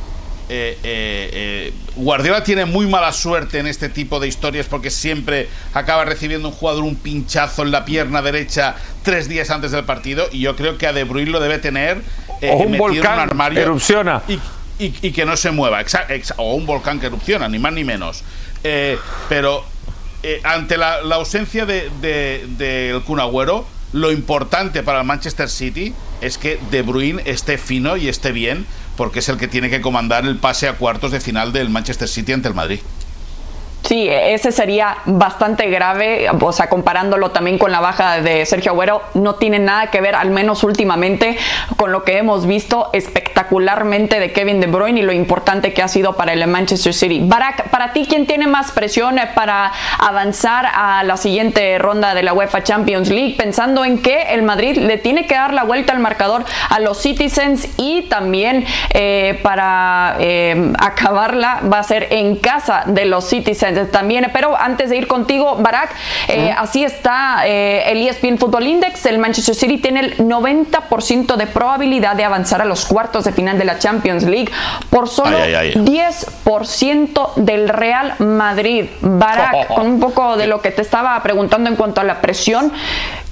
eh, 0.50 0.78
eh, 0.84 1.30
eh, 1.34 1.74
Guardiola 1.96 2.44
tiene 2.44 2.66
muy 2.66 2.86
mala 2.88 3.12
suerte 3.14 3.60
en 3.60 3.68
este 3.68 3.90
tipo 3.90 4.20
de 4.20 4.28
historias 4.28 4.68
porque 4.68 4.90
siempre 4.90 5.48
acaba 5.74 6.06
recibiendo 6.06 6.50
un 6.50 6.54
jugador 6.54 6.84
un 6.84 6.96
pinchazo 6.96 7.64
en 7.64 7.72
la 7.72 7.86
pierna 7.86 8.22
derecha 8.22 8.76
tres 9.04 9.30
días 9.30 9.50
antes 9.50 9.72
del 9.72 9.86
partido 9.86 10.28
y 10.32 10.40
yo 10.42 10.56
creo 10.56 10.78
que 10.78 10.88
a 10.88 10.94
De 10.94 11.04
Bruyne 11.04 11.32
lo 11.32 11.40
debe 11.40 11.60
tener 11.60 12.02
o 12.42 12.56
un 12.56 12.78
volcán 12.78 13.20
armario 13.20 13.62
erupciona. 13.62 14.22
y, 14.80 15.12
que 15.12 15.26
no 15.26 15.38
se 15.38 15.52
mueva 15.52 15.84
o 16.38 16.56
un 16.56 16.66
volcán 16.66 17.00
que 17.00 17.06
erupciona 17.06 17.48
ni 17.48 17.60
más 17.60 17.74
ni 17.74 17.84
menos. 17.84 18.24
Pero 19.30 19.66
ante 20.44 20.78
la, 20.78 21.00
ausencia 21.12 21.66
de, 21.66 21.90
de, 22.02 22.46
de 22.58 23.02
Kun 23.06 23.20
Agüero 23.20 23.66
lo 23.94 24.12
importante 24.12 24.82
para 24.82 25.02
el 25.02 25.06
Manchester 25.06 25.48
City 25.48 25.94
es 26.20 26.38
que 26.38 26.60
De 26.72 26.82
Bruyne 26.82 27.22
esté 27.26 27.58
fino 27.60 27.96
y 27.96 28.10
esté 28.10 28.32
bien, 28.32 28.66
porque 28.96 29.20
es 29.20 29.30
el 29.30 29.38
que 29.38 29.48
tiene 29.48 29.70
que 29.70 29.82
comandar 29.82 30.26
el 30.26 30.38
pase 30.38 30.68
a 30.68 30.74
cuartos 30.78 31.12
de 31.12 31.20
final 31.20 31.54
del 31.54 31.70
Manchester 31.70 32.08
City 32.08 32.34
ante 32.34 32.48
el 32.48 32.54
Madrid. 32.54 32.80
Sí, 33.84 34.08
ese 34.10 34.54
sería 34.54 34.98
bastante 35.06 35.70
grave, 35.70 36.28
o 36.40 36.54
sea, 36.54 36.70
comparándolo 36.70 37.32
también 37.32 37.58
con 37.58 37.70
la 37.70 37.82
baja 37.82 38.22
de 38.22 38.46
Sergio 38.46 38.72
Agüero, 38.72 39.02
no 39.14 39.36
tiene 39.36 39.60
nada 39.60 39.88
que 39.88 40.00
ver, 40.00 40.16
al 40.16 40.30
menos 40.30 40.64
últimamente, 40.64 41.38
con 41.76 41.92
lo 41.92 42.06
que 42.06 42.18
hemos 42.18 42.48
visto 42.48 42.90
espectacularmente 42.94 44.22
de 44.22 44.32
Kevin 44.32 44.62
De 44.62 44.68
Bruyne 44.68 45.02
y 45.02 45.04
lo 45.04 45.12
importante 45.12 45.74
que 45.74 45.82
ha 45.82 45.90
sido 45.90 46.16
para 46.16 46.32
el 46.32 46.48
Manchester 46.48 46.94
City. 46.94 47.24
Barak, 47.26 47.70
para 47.72 47.92
ti, 47.92 48.06
¿quién 48.08 48.26
tiene 48.26 48.48
más 48.48 48.72
presión 48.72 49.20
para 49.36 49.74
avanzar 50.00 50.66
a 50.74 51.04
la 51.04 51.18
siguiente 51.18 51.78
ronda 51.78 52.16
de 52.16 52.24
la 52.24 52.32
UEFA 52.32 52.64
Champions 52.64 53.10
League? 53.10 53.36
Pensando 53.38 53.84
en 53.84 54.02
que 54.02 54.34
el 54.34 54.44
Madrid 54.44 54.78
le 54.78 54.98
tiene 54.98 55.28
que 55.28 55.36
dar 55.36 55.54
la 55.54 55.66
vuelta 55.66 55.92
al 55.92 56.00
marcador 56.00 56.46
a 56.70 56.80
los 56.80 57.02
Citizens 57.02 57.68
y 57.76 58.04
también 58.04 58.66
eh, 58.92 59.40
para 59.44 60.16
eh, 60.20 60.72
acabarla 60.80 61.60
va 61.72 61.80
a 61.80 61.84
ser 61.84 62.08
en 62.12 62.38
casa 62.38 62.84
de 62.86 63.06
los 63.06 63.26
Citizens 63.26 63.73
también. 63.92 64.30
Pero 64.34 64.58
antes 64.58 64.90
de 64.90 64.98
ir 64.98 65.08
contigo, 65.08 65.56
Barack, 65.58 65.92
eh, 66.28 66.54
así 66.58 66.84
está 66.84 67.48
eh, 67.48 67.84
el 67.92 68.08
ESPN 68.08 68.38
Football 68.38 68.68
Index. 68.68 69.06
El 69.06 69.20
Manchester 69.20 69.56
City 69.56 69.78
tiene 69.78 70.00
el 70.02 70.18
90% 70.18 71.36
de 71.36 71.48
probabilidad 71.48 72.16
de 72.16 72.24
avanzar 72.24 72.62
a 72.62 72.66
los 72.66 72.86
cuartos 72.86 73.26
de 73.26 73.32
final 73.32 73.58
de 73.58 73.66
la 73.66 73.80
Champions 73.80 74.24
League 74.24 74.52
por 74.90 75.10
solo 75.10 75.38
10% 75.40 77.36
del 77.36 77.70
Real 77.70 78.16
Madrid. 78.20 78.86
Barack, 79.02 79.68
con 79.76 79.88
un 79.88 80.00
poco 80.00 80.38
de 80.38 80.48
lo 80.48 80.62
que 80.62 80.72
te 80.72 80.82
estaba 80.82 81.22
preguntando 81.24 81.70
en 81.70 81.76
cuanto 81.76 82.02
a 82.02 82.04
la 82.04 82.22
presión, 82.22 82.72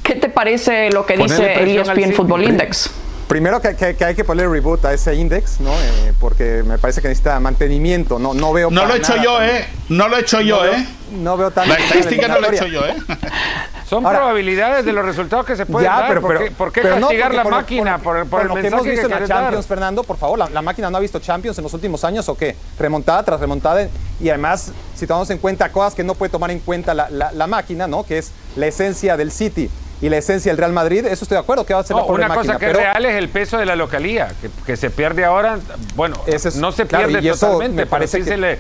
¿qué 0.04 0.16
te 0.16 0.30
parece 0.30 0.92
lo 0.92 1.06
que 1.06 1.18
dice 1.18 1.54
el 1.62 1.78
ESPN 1.78 2.14
Football 2.14 2.44
Index? 2.46 3.01
Primero 3.32 3.62
que, 3.62 3.96
hay 4.04 4.14
que 4.14 4.26
poner 4.26 4.50
reboot 4.50 4.84
a 4.84 4.94
ese 4.94 5.16
index, 5.16 5.62
¿no? 5.62 5.72
Eh, 5.72 6.12
porque 6.20 6.64
me 6.66 6.78
parece 6.78 7.02
que 7.02 7.08
necesita 7.08 7.40
mantenimiento. 7.40 8.20
No, 8.20 8.34
no 8.34 8.52
veo. 8.52 8.70
No 8.70 8.86
lo 8.86 8.94
he 8.94 8.98
hecho 8.98 9.16
yo, 9.24 9.42
¿eh? 9.42 9.66
No 9.88 10.10
lo 10.10 10.18
he 10.18 10.20
hecho 10.20 10.42
yo, 10.42 10.66
¿eh? 10.66 10.86
No 11.14 11.38
veo 11.38 11.50
tan. 11.50 11.70
La 11.70 11.76
estadística 11.76 12.28
no 12.28 12.42
lo 12.42 12.52
he 12.52 12.56
hecho 12.58 12.68
yo, 12.68 12.86
¿eh? 12.86 12.94
Son 13.90 14.04
probabilidades 14.04 14.84
de 14.84 14.92
los 14.92 15.06
resultados 15.06 15.46
que 15.46 15.56
se 15.56 15.66
pueden 15.66 15.90
dar. 15.90 16.10
Pero, 16.10 16.22
¿Por 16.58 16.74
qué, 16.74 16.82
castigar 16.82 17.34
la 17.34 17.46
máquina 17.46 18.00
por, 18.00 18.28
por, 18.28 18.42
el 18.42 18.48
lo 18.50 18.56
que 18.56 18.68
hemos 18.68 18.84
visto 18.84 19.06
en 19.06 19.12
la 19.12 19.26
Champions, 19.26 19.66
Fernando? 19.66 20.04
Por 20.04 20.18
favor, 20.18 20.38
la, 20.38 20.62
máquina 20.62 20.90
no 20.90 20.98
ha 20.98 21.00
visto 21.00 21.20
Champions 21.20 21.58
en 21.58 21.64
los 21.64 21.74
últimos 21.74 22.04
años 22.04 22.28
o 22.28 22.36
qué? 22.36 22.58
Remontada 22.78 23.24
tras 23.24 23.40
remontada. 23.40 23.88
Y 24.20 24.28
además, 24.28 24.74
si 24.94 25.08
tomamos 25.08 25.30
en 25.30 25.38
cuenta 25.38 25.72
cosas 25.72 25.96
que 25.96 26.04
no 26.04 26.16
puede 26.16 26.32
tomar 26.32 26.52
en 26.52 26.60
cuenta 26.60 26.94
la, 26.94 27.10
la 27.10 27.48
máquina, 27.48 27.88
¿no? 27.88 28.04
Que 28.04 28.18
es 28.18 28.34
la 28.58 28.68
esencia 28.68 29.16
del 29.16 29.32
City 29.32 29.70
y 30.02 30.10
la 30.10 30.18
esencia 30.18 30.52
del 30.52 30.58
Real 30.58 30.74
Madrid, 30.74 31.06
eso 31.06 31.26
estoy 31.26 31.36
de 31.36 31.42
acuerdo, 31.42 31.66
que 31.66 31.74
va 31.74 31.82
a 31.82 31.84
ser 31.84 31.96
la 31.96 32.04
Una 32.04 32.34
cosa 32.34 32.58
que 32.58 32.72
es 32.72 32.76
real 32.76 33.06
es 33.06 33.16
el 33.16 33.30
peso 33.30 33.58
de 33.58 33.66
la 33.66 33.76
localía, 33.76 34.34
que, 34.66 34.76
se 34.76 34.90
pierde 34.90 35.24
ahora, 35.24 35.60
bueno, 35.96 36.18
no 36.56 36.72
se 36.72 36.86
pierde 36.86 37.22
totalmente, 37.22 37.76
me 37.76 37.86
parece 37.86 38.20
que... 38.20 38.24
se 38.26 38.38
le, 38.38 38.58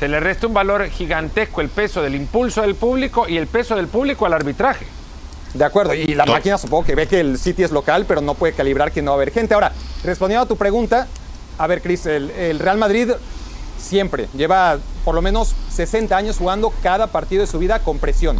se 0.00 0.08
le 0.08 0.18
resta 0.18 0.48
un 0.48 0.54
valor 0.54 0.88
gigantesco 0.88 1.60
el 1.60 1.68
peso 1.68 2.02
del 2.02 2.16
impulso 2.16 2.62
del 2.62 2.74
público 2.74 3.28
y 3.28 3.36
el 3.36 3.46
peso 3.46 3.76
del 3.76 3.86
público 3.86 4.26
al 4.26 4.32
arbitraje. 4.32 4.86
De 5.54 5.64
acuerdo, 5.64 5.94
y 5.94 6.14
la 6.14 6.26
máquina 6.26 6.58
supongo 6.58 6.84
que 6.84 6.94
ve 6.94 7.06
que 7.06 7.20
el 7.20 7.38
City 7.38 7.64
es 7.64 7.70
local, 7.70 8.04
pero 8.06 8.20
no 8.20 8.34
puede 8.34 8.52
calibrar 8.52 8.92
que 8.92 9.02
no 9.02 9.12
va 9.12 9.16
a 9.16 9.18
haber 9.18 9.32
gente. 9.32 9.54
Ahora, 9.54 9.72
respondiendo 10.04 10.44
a 10.44 10.48
tu 10.48 10.56
pregunta, 10.56 11.06
a 11.58 11.66
ver, 11.66 11.82
Cris, 11.82 12.06
el, 12.06 12.30
el 12.30 12.58
Real 12.58 12.78
Madrid 12.78 13.10
siempre 13.78 14.28
lleva 14.34 14.78
por 15.04 15.14
lo 15.14 15.22
menos 15.22 15.54
60 15.70 16.16
años 16.16 16.38
jugando 16.38 16.72
cada 16.82 17.08
partido 17.08 17.42
de 17.42 17.46
su 17.46 17.58
vida 17.58 17.80
con 17.80 17.98
presión. 17.98 18.38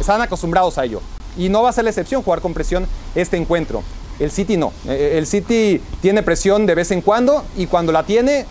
Están 0.00 0.20
acostumbrados 0.20 0.78
a 0.78 0.84
ello. 0.84 1.02
Y 1.36 1.48
no 1.48 1.62
va 1.62 1.70
a 1.70 1.72
ser 1.72 1.84
la 1.84 1.90
excepción 1.90 2.22
jugar 2.22 2.40
con 2.40 2.54
presión 2.54 2.86
este 3.14 3.36
encuentro. 3.36 3.82
El 4.18 4.30
City 4.30 4.56
no. 4.56 4.68
Eh, 4.86 5.12
eh, 5.14 5.18
el 5.18 5.26
City 5.26 5.80
tiene 6.00 6.22
presión 6.22 6.66
de 6.66 6.74
vez 6.74 6.90
en 6.90 7.00
cuando 7.00 7.44
y 7.56 7.66
cuando 7.66 7.92
la 7.92 8.04
tiene 8.04 8.46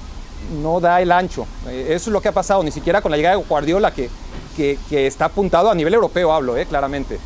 no 0.62 0.80
da 0.80 1.02
el 1.02 1.12
ancho. 1.12 1.46
Eh, 1.68 1.88
eso 1.90 2.10
es 2.10 2.14
lo 2.14 2.22
que 2.22 2.28
ha 2.28 2.34
pasado, 2.34 2.64
ni 2.64 2.72
siquiera 2.72 3.02
con 3.02 3.12
la 3.12 3.18
llegada 3.18 3.38
de 3.38 3.44
Guardiola 3.44 3.94
que, 3.94 4.10
que, 4.58 5.08
está 5.08 5.26
apuntado 5.26 5.72
a 5.72 5.76
nivel 5.76 5.94
europeo, 5.94 6.32
hablo, 6.32 6.56
claramente, 6.70 7.20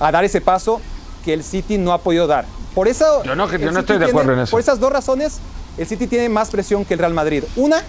a 0.00 0.12
dar 0.12 0.24
ese 0.24 0.40
paso 0.40 0.80
que 1.24 1.32
el 1.32 1.44
City 1.44 1.78
no 1.78 1.92
ha 1.92 1.98
podido 1.98 2.26
dar. 2.26 2.46
Por 2.74 2.88
eso, 2.88 3.22
yo 3.24 3.34
no, 3.34 3.46
no 3.46 3.80
estoy 3.80 3.98
de 3.98 4.06
acuerdo 4.06 4.32
en 4.32 4.40
eso. 4.40 4.50
Por 4.50 4.60
esas 4.60 4.78
dos 4.78 4.92
razones, 4.92 5.38
el 5.76 5.86
City 5.86 6.06
tiene 6.06 6.28
más 6.28 6.50
presión 6.50 6.84
que 6.84 6.94
el 6.94 7.00
Real 7.00 7.14
Madrid. 7.14 7.44
Una, 7.56 7.82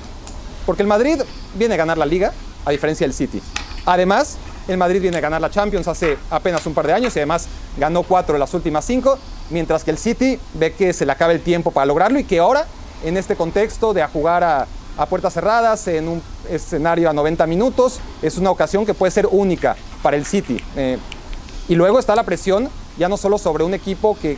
porque 0.66 0.84
el 0.84 0.88
Madrid 0.88 1.20
viene 1.56 1.74
a 1.74 1.78
ganar 1.78 1.98
la 1.98 2.06
liga, 2.06 2.32
a 2.66 2.72
diferencia 2.72 3.06
del 3.06 3.14
City. 3.14 3.42
Además, 3.86 4.38
el 4.68 4.78
Madrid 4.78 5.02
viene 5.02 5.18
a 5.18 5.22
ganar 5.22 5.42
la 5.42 5.50
Champions 5.50 5.88
hace 5.88 6.18
apenas 6.30 6.66
un 6.66 6.74
par 6.74 6.86
de 6.88 6.94
años 6.94 7.16
y 7.16 7.20
además 7.20 7.48
ganó 7.78 8.04
cuatro 8.04 8.34
de 8.34 8.40
las 8.40 8.54
últimas 8.54 8.86
cinco, 8.86 9.18
mientras 9.50 9.84
que 9.84 9.92
el 9.92 9.98
City 9.98 10.40
ve 10.54 10.74
que 10.74 10.94
se 10.94 11.06
le 11.06 11.12
acaba 11.12 11.32
el 11.32 11.42
tiempo 11.42 11.72
para 11.72 11.86
lograrlo 11.86 12.20
y 12.20 12.24
que 12.24 12.40
ahora, 12.40 12.66
en 13.04 13.18
este 13.18 13.36
contexto 13.36 13.94
de 13.94 14.02
a 14.02 14.08
jugar 14.08 14.44
a, 14.44 14.68
puertas 15.10 15.34
cerradas, 15.34 15.88
en 15.88 16.10
un 16.10 16.22
escenario 16.50 17.10
a 17.10 17.14
90 17.14 17.48
minutos, 17.48 18.02
es 18.22 18.38
una 18.38 18.52
ocasión 18.52 18.86
que 18.86 18.94
puede 18.94 19.12
ser 19.12 19.28
única 19.32 19.78
para 20.04 20.18
el 20.18 20.26
City. 20.26 20.62
Eh, 20.76 20.98
y 21.70 21.76
luego 21.76 22.00
está 22.00 22.16
la 22.16 22.24
presión, 22.24 22.68
ya 22.98 23.08
no 23.08 23.16
solo 23.16 23.38
sobre 23.38 23.64
un 23.64 23.74
equipo 23.74 24.18
que, 24.22 24.38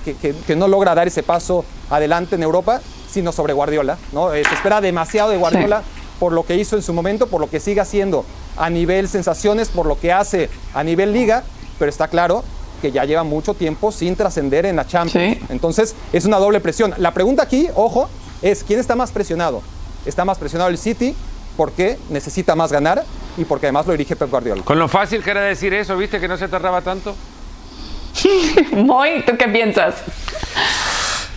no 0.56 0.68
logra 0.68 0.94
dar 0.94 1.08
ese 1.08 1.24
paso 1.24 1.66
adelante 1.90 2.36
en 2.36 2.44
Europa, 2.44 2.80
sino 3.10 3.32
sobre 3.32 3.54
Guardiola. 3.54 3.98
¿no? 4.12 4.34
Eh, 4.36 4.44
se 4.48 4.54
espera 4.54 4.82
demasiado 4.82 5.32
de 5.32 5.38
Guardiola 5.38 5.82
por 6.20 6.32
lo 6.32 6.44
que 6.46 6.56
hizo 6.56 6.76
en 6.76 6.84
su 6.84 6.94
momento, 6.94 7.26
por 7.26 7.42
lo 7.42 7.50
que 7.50 7.60
sigue 7.60 7.82
haciendo 7.82 8.24
a 8.58 8.70
nivel 8.70 9.08
sensaciones, 9.08 9.70
por 9.70 9.86
lo 9.86 10.00
que 10.00 10.12
hace 10.12 10.50
a 10.74 10.84
nivel 10.84 11.14
liga, 11.14 11.44
pero 11.80 11.90
está 11.90 12.08
claro 12.08 12.44
que 12.82 12.92
ya 12.92 13.06
lleva 13.06 13.24
mucho 13.24 13.54
tiempo 13.54 13.92
sin 13.92 14.16
trascender 14.16 14.66
en 14.66 14.76
la 14.76 14.88
Champions. 14.88 15.38
Entonces 15.50 15.96
es 16.12 16.26
una 16.26 16.38
doble 16.38 16.60
presión. 16.60 16.94
La 16.98 17.14
pregunta 17.14 17.44
aquí, 17.44 17.68
ojo, 17.76 18.10
es 18.42 18.64
¿quién 18.64 18.80
está 18.80 18.96
más 18.96 19.12
presionado? 19.12 19.62
¿Está 20.06 20.26
más 20.26 20.38
presionado 20.38 20.70
el 20.70 20.78
City 20.78 21.16
porque 21.56 21.98
necesita 22.10 22.56
más 22.56 22.72
ganar 22.72 23.04
y 23.38 23.46
porque 23.46 23.68
además 23.68 23.86
lo 23.86 23.92
dirige 23.92 24.16
Pep 24.16 24.30
Guardiola? 24.30 24.64
Con 24.64 24.80
lo 24.80 24.88
fácil 24.88 25.24
que 25.24 25.30
era 25.30 25.42
decir 25.42 25.74
eso, 25.74 25.96
¿viste 25.96 26.20
que 26.20 26.28
no 26.28 26.38
se 26.38 26.48
tardaba 26.48 26.82
tanto? 26.82 27.16
Moy, 28.72 29.24
¿tú 29.26 29.38
qué 29.38 29.48
piensas? 29.48 29.96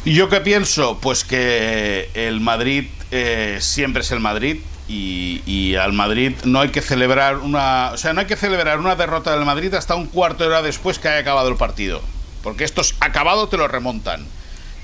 ¿Yo 0.05 0.29
qué 0.29 0.41
pienso? 0.41 0.99
Pues 1.01 1.25
que 1.25 2.11
el 2.15 2.41
Madrid 2.41 2.89
eh, 3.11 3.59
siempre 3.61 4.03
es 4.03 4.11
el 4.13 4.21
Madrid 4.21 4.61
y, 4.87 5.75
al 5.77 5.93
Madrid 5.93 6.33
no 6.45 6.61
hay 6.61 6.69
que 6.69 6.83
celebrar 6.83 7.39
una, 7.39 7.91
o 7.93 7.97
sea, 7.97 8.13
no 8.13 8.21
hay 8.21 8.27
que 8.27 8.37
celebrar 8.37 8.79
una 8.79 8.97
derrota 8.97 9.35
del 9.35 9.45
Madrid 9.45 9.73
hasta 9.75 9.95
un 9.95 10.07
cuarto 10.07 10.45
de 10.45 10.51
hora 10.51 10.63
después 10.63 10.99
que 10.99 11.09
haya 11.09 11.21
acabado 11.21 11.49
el 11.49 11.57
partido, 11.57 12.03
porque 12.43 12.65
estos 12.65 12.95
acabado 13.01 13.49
te 13.49 13.57
lo 13.57 13.69
remontan. 13.69 14.27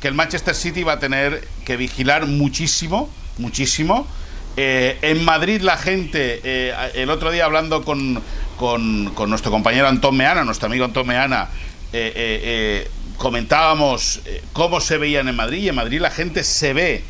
Que 0.01 0.09
el 0.09 0.15
Manchester 0.15 0.55
City 0.55 0.83
va 0.83 0.95
a 0.95 0.99
tener 0.99 1.47
que 1.67 1.77
vigilar 1.77 2.27
muchísimo, 2.27 3.11
muchísimo. 3.37 4.07
Eh, 4.57 4.99
en 5.03 5.23
Madrid 5.25 5.61
la 5.61 5.77
gente, 5.77 6.41
eh, 6.43 6.75
el 6.95 7.11
otro 7.11 7.31
día 7.31 7.45
hablando 7.45 7.85
con, 7.85 8.23
con, 8.57 9.13
nuestro 9.29 9.51
compañero 9.51 9.87
Antón 9.89 10.17
Meana, 10.17 10.43
nuestro 10.45 10.67
amigo 10.67 10.87
Antón 10.87 11.07
Meana, 11.07 11.51
eh, 11.93 12.91
comentábamos 13.19 14.23
cómo 14.55 14.81
se 14.81 14.97
veían 14.97 15.29
en 15.29 15.37
Madrid 15.37 15.65
y 15.65 15.69
en 15.69 15.75
Madrid 15.75 16.01
la 16.01 16.11
gente 16.11 16.45
se 16.45 16.73
ve 16.73 17.05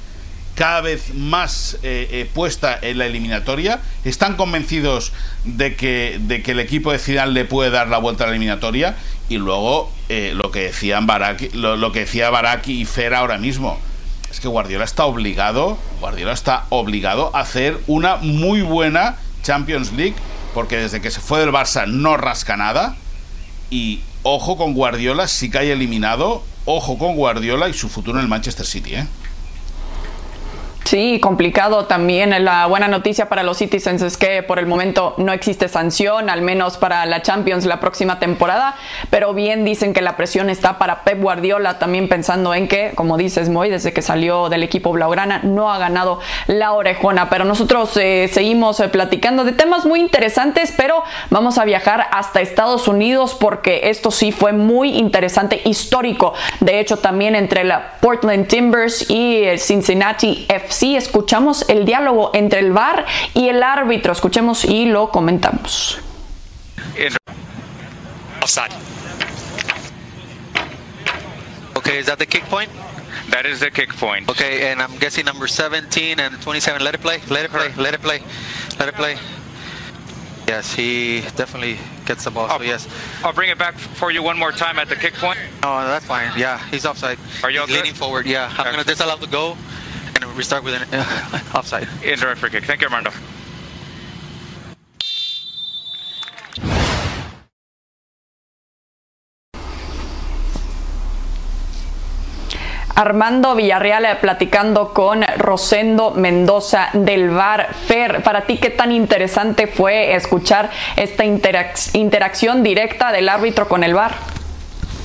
cada 0.55 0.81
vez 0.81 1.15
más 1.15 1.79
eh, 1.83 2.09
eh, 2.11 2.31
puesta 2.33 2.79
en 2.81 2.99
la 2.99 3.07
eliminatoria. 3.07 3.81
Están 4.05 4.37
convencidos 4.37 5.13
de 5.45 5.75
que, 5.75 6.19
de 6.21 6.43
que 6.43 6.53
el 6.53 6.61
equipo 6.61 6.93
de 6.93 6.99
Zidane 6.99 7.33
le 7.33 7.45
puede 7.45 7.71
dar 7.71 7.89
la 7.89 7.99
vuelta 7.99 8.25
a 8.25 8.27
la 8.27 8.33
eliminatoria. 8.35 8.97
Y 9.29 9.39
luego 9.39 9.93
eh, 10.09 10.33
lo 10.35 10.51
que 10.51 10.65
decían 10.65 11.07
Baraki, 11.07 11.51
lo, 11.51 11.93
que 11.93 12.01
decía 12.01 12.31
Baraki 12.31 12.81
y 12.81 12.85
Fer 12.85 13.15
ahora 13.15 13.39
mismo. 13.39 13.79
Es 14.31 14.41
que 14.41 14.49
Guardiola 14.49 14.85
está 14.85 15.07
obligado, 15.07 15.79
Guardiola 16.01 16.33
está 16.33 16.67
obligado 16.69 17.35
a 17.35 17.41
hacer 17.41 17.79
una 17.87 18.17
muy 18.17 18.63
buena 18.63 19.17
Champions 19.43 19.93
League, 19.93 20.15
porque 20.55 20.77
desde 20.77 21.01
que 21.01 21.11
se 21.11 21.21
fue 21.21 21.41
del 21.41 21.51
Barça 21.51 21.87
no 21.87 22.17
rasca 22.17 22.57
nada. 22.57 22.97
Y 23.71 24.01
ojo 24.23 24.57
con 24.57 24.75
Guardiola, 24.75 25.27
si 25.27 25.51
cae 25.51 25.73
eliminado, 25.73 26.45
ojo 26.65 26.99
con 26.99 27.17
Guardiola 27.17 27.69
y 27.69 27.73
su 27.73 27.89
futuro 27.89 28.19
en 28.19 28.25
el 28.25 28.29
Manchester 28.29 28.67
City, 28.67 28.95
¿eh? 28.97 29.07
Sí, 30.85 31.21
complicado 31.21 31.85
también. 31.85 32.45
La 32.45 32.67
buena 32.67 32.89
noticia 32.89 33.29
para 33.29 33.43
los 33.43 33.59
Citizens 33.59 34.03
es 34.03 34.17
que 34.17 34.43
por 34.43 34.59
el 34.59 34.67
momento 34.67 35.15
no 35.19 35.33
existe 35.33 35.69
sanción, 35.69 36.29
al 36.29 36.43
menos 36.43 36.79
para 36.79 37.07
la 37.07 37.23
Champions 37.23 37.65
la 37.65 37.79
próxima 37.79 38.19
temporada, 38.19 38.75
pero 39.09 39.33
bien 39.33 39.65
dicen 39.65 39.93
que 39.93 40.01
la 40.01 40.17
presión 40.17 40.51
está 40.51 40.79
para 40.79 41.05
Pep 41.05 41.21
Guardiola, 41.21 41.79
también 41.79 42.09
pensando 42.09 42.55
en 42.55 42.67
que, 42.67 42.93
como 42.97 43.17
dices 43.17 43.49
Moy, 43.49 43.71
desde 43.71 43.93
que 43.93 44.03
salió 44.03 44.49
del 44.49 44.65
equipo 44.65 44.91
Blaugrana 44.91 45.41
no 45.45 45.73
ha 45.73 45.79
ganado 45.79 46.19
la 46.49 46.73
orejona. 46.73 47.31
Pero 47.31 47.45
nosotros 47.45 47.97
eh, 47.97 48.29
seguimos 48.33 48.81
eh, 48.81 48.89
platicando 48.89 49.45
de 49.45 49.53
temas 49.53 49.85
muy 49.85 50.01
interesantes, 50.01 50.73
pero 50.77 51.05
vamos 51.29 51.59
a 51.59 51.65
viajar 51.65 52.09
hasta 52.11 52.41
Estados 52.41 52.89
Unidos 52.89 53.37
porque 53.39 53.83
esto 53.91 54.11
sí 54.11 54.33
fue 54.33 54.53
muy 54.53 54.99
interesante, 54.99 55.61
histórico. 55.65 56.35
De 56.59 56.81
hecho, 56.81 56.97
también 56.97 57.37
entre 57.37 57.63
la 57.63 57.93
Portland 58.01 58.49
Timbers 58.49 59.09
y 59.09 59.45
el 59.45 59.61
Cincinnati 59.61 60.47
FC 60.49 60.70
sí 60.71 60.97
escuchamos 60.97 61.69
el 61.69 61.85
diálogo 61.85 62.31
entre 62.35 62.61
el 62.61 62.73
VAR 62.73 63.05
y 63.35 63.49
el 63.49 63.63
árbitro. 63.63 64.13
Escuchemos 64.13 64.65
y 64.65 64.87
lo 64.87 65.11
comentamos. 65.11 65.99
Offside. 68.43 68.73
Okay, 71.77 71.99
is 71.99 72.07
that 72.07 72.19
the 72.19 72.27
kick 72.27 72.45
point? 72.45 72.71
That 73.31 73.47
is 73.47 73.61
the 73.61 73.71
kick 73.71 73.91
point. 73.91 74.29
Okay, 74.29 74.71
and 74.71 74.81
I'm 74.81 74.97
guessing 74.99 75.25
number 75.25 75.47
17 75.47 76.19
and 76.19 76.41
27. 76.43 76.83
Let 76.83 76.95
it 76.95 77.01
play. 77.01 77.21
Let 77.29 77.45
it 77.45 77.51
play. 77.51 77.73
Let 77.77 77.95
it 77.95 78.01
play. 78.01 78.23
Let 78.79 78.89
it 78.89 78.95
play. 78.95 79.17
Yes, 80.49 80.75
he 80.75 81.21
definitely 81.37 81.79
gets 82.07 82.25
the 82.25 82.31
ball. 82.31 82.49
I'll, 82.51 82.59
so 82.59 82.65
yes. 82.65 82.89
I'll 83.23 83.33
bring 83.33 83.51
it 83.51 83.59
back 83.59 83.79
for 83.79 84.11
you 84.11 84.23
one 84.23 84.39
more 84.39 84.51
time 84.51 84.79
at 84.79 84.89
the 84.89 84.97
kick 84.97 85.15
point. 85.15 85.39
No, 85.63 85.87
that's 85.87 86.07
fine. 86.07 86.33
Yeah, 86.37 86.59
he's 86.71 86.85
offside. 86.85 87.19
Are 87.45 87.51
you 87.51 87.61
he's 87.67 87.77
leaning 87.77 87.95
forward? 87.95 88.27
Yeah, 88.27 88.53
I'm 88.59 88.73
gonna 88.73 88.83
disallow 88.83 89.17
the 89.17 89.29
go 89.29 89.57
and 90.23 90.37
restart 90.37 90.65
with 90.65 90.75
an 90.75 90.87
uh, 90.93 91.41
offside. 91.55 91.89
Indirect 92.03 92.41
free 92.41 92.51
kick. 92.51 92.65
Thank 92.65 92.81
you, 92.81 92.89
Armando. 92.89 93.11
Armando 103.01 103.55
Villarreal 103.55 104.19
platicando 104.21 104.93
con 104.93 105.23
Rosendo 105.39 106.11
Mendoza 106.11 106.91
del 106.93 107.31
VAR. 107.31 107.73
Fer, 107.73 108.23
para 108.23 108.43
ti, 108.43 108.59
¿qué 108.59 108.69
tan 108.69 108.93
interesante 108.93 109.67
fue 109.67 110.15
escuchar 110.15 110.71
esta 110.97 111.25
interac 111.25 111.79
interacción 111.95 112.63
directa 112.63 113.11
del 113.11 113.31
árbitro 113.31 113.69
con 113.69 113.85
el 113.85 113.95
VAR? 113.95 114.40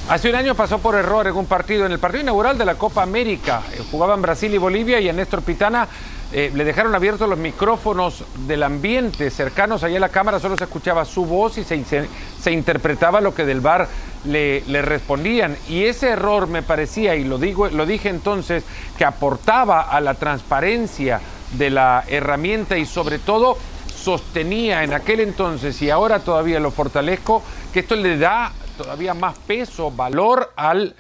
Hace 0.07 0.29
un 0.29 0.35
año 0.35 0.53
pasó 0.53 0.77
por 0.77 0.93
error 0.93 1.25
en 1.25 1.35
un 1.35 1.47
partido, 1.47 1.83
en 1.83 1.91
el 1.91 1.97
partido 1.97 2.21
inaugural 2.21 2.59
de 2.59 2.65
la 2.65 2.75
Copa 2.75 3.01
América. 3.01 3.63
Eh, 3.73 3.81
jugaban 3.89 4.21
Brasil 4.21 4.53
y 4.53 4.59
Bolivia 4.59 4.99
y 4.99 5.09
a 5.09 5.13
Néstor 5.13 5.41
Pitana 5.41 5.87
eh, 6.31 6.51
le 6.53 6.63
dejaron 6.63 6.93
abiertos 6.93 7.27
los 7.27 7.39
micrófonos 7.39 8.23
del 8.45 8.61
ambiente 8.61 9.31
cercanos 9.31 9.83
allá 9.83 9.97
a 9.97 10.01
la 10.01 10.09
cámara, 10.09 10.39
solo 10.39 10.57
se 10.57 10.65
escuchaba 10.65 11.05
su 11.05 11.25
voz 11.25 11.57
y 11.57 11.63
se, 11.63 11.83
se, 11.85 12.07
se 12.39 12.51
interpretaba 12.51 13.19
lo 13.19 13.33
que 13.33 13.45
del 13.45 13.61
bar 13.61 13.87
le, 14.25 14.61
le, 14.67 14.83
respondían. 14.83 15.57
Y 15.69 15.85
ese 15.85 16.09
error 16.09 16.45
me 16.45 16.61
parecía, 16.61 17.15
y 17.15 17.23
lo, 17.23 17.39
digo, 17.39 17.69
lo 17.69 17.87
dije 17.87 18.09
entonces, 18.09 18.63
que 18.99 19.05
aportaba 19.05 19.81
a 19.81 19.99
la 20.01 20.13
transparencia 20.13 21.19
de 21.53 21.71
la 21.71 22.03
herramienta 22.07 22.77
y 22.77 22.85
sobre 22.85 23.17
todo 23.17 23.57
sostenía 23.95 24.83
en 24.83 24.93
aquel 24.93 25.19
entonces 25.21 25.81
y 25.81 25.89
ahora 25.89 26.19
todavía 26.19 26.59
lo 26.59 26.69
fortalezco, 26.69 27.41
que 27.73 27.79
esto 27.79 27.95
le 27.95 28.19
da 28.19 28.51
todavía 28.77 29.13
más 29.13 29.37
peso, 29.39 29.91
valor 29.91 30.53
al 30.55 30.95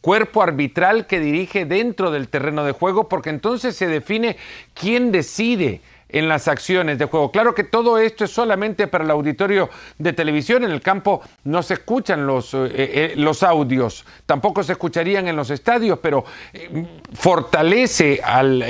cuerpo 0.00 0.42
arbitral 0.42 1.06
que 1.06 1.20
dirige 1.20 1.64
dentro 1.64 2.10
del 2.10 2.28
terreno 2.28 2.64
de 2.64 2.72
juego, 2.72 3.08
porque 3.08 3.30
entonces 3.30 3.76
se 3.76 3.86
define 3.86 4.36
quién 4.74 5.12
decide 5.12 5.82
en 6.08 6.26
las 6.26 6.48
acciones 6.48 6.98
de 6.98 7.04
juego. 7.04 7.30
Claro 7.30 7.54
que 7.54 7.64
todo 7.64 7.98
esto 7.98 8.24
es 8.24 8.30
solamente 8.30 8.86
para 8.86 9.04
el 9.04 9.10
auditorio 9.10 9.68
de 9.98 10.14
televisión, 10.14 10.64
en 10.64 10.70
el 10.70 10.80
campo 10.80 11.20
no 11.44 11.62
se 11.62 11.74
escuchan 11.74 12.26
los, 12.26 12.54
eh, 12.54 12.70
eh, 12.74 13.12
los 13.16 13.42
audios, 13.42 14.06
tampoco 14.24 14.62
se 14.62 14.72
escucharían 14.72 15.28
en 15.28 15.36
los 15.36 15.50
estadios, 15.50 15.98
pero 16.00 16.24
eh, 16.54 16.86
fortalece 17.12 18.20
al 18.24 18.62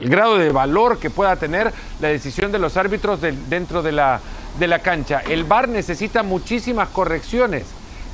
el 0.00 0.08
grado 0.08 0.38
de 0.38 0.50
valor 0.50 0.98
que 0.98 1.10
pueda 1.10 1.36
tener 1.36 1.72
la 2.00 2.08
decisión 2.08 2.50
de 2.50 2.58
los 2.58 2.76
árbitros 2.76 3.20
de, 3.20 3.32
dentro 3.32 3.82
de 3.82 3.92
la, 3.92 4.20
de 4.58 4.66
la 4.66 4.80
cancha. 4.80 5.20
El 5.20 5.44
VAR 5.44 5.68
necesita 5.68 6.22
muchísimas 6.22 6.88
correcciones. 6.88 7.64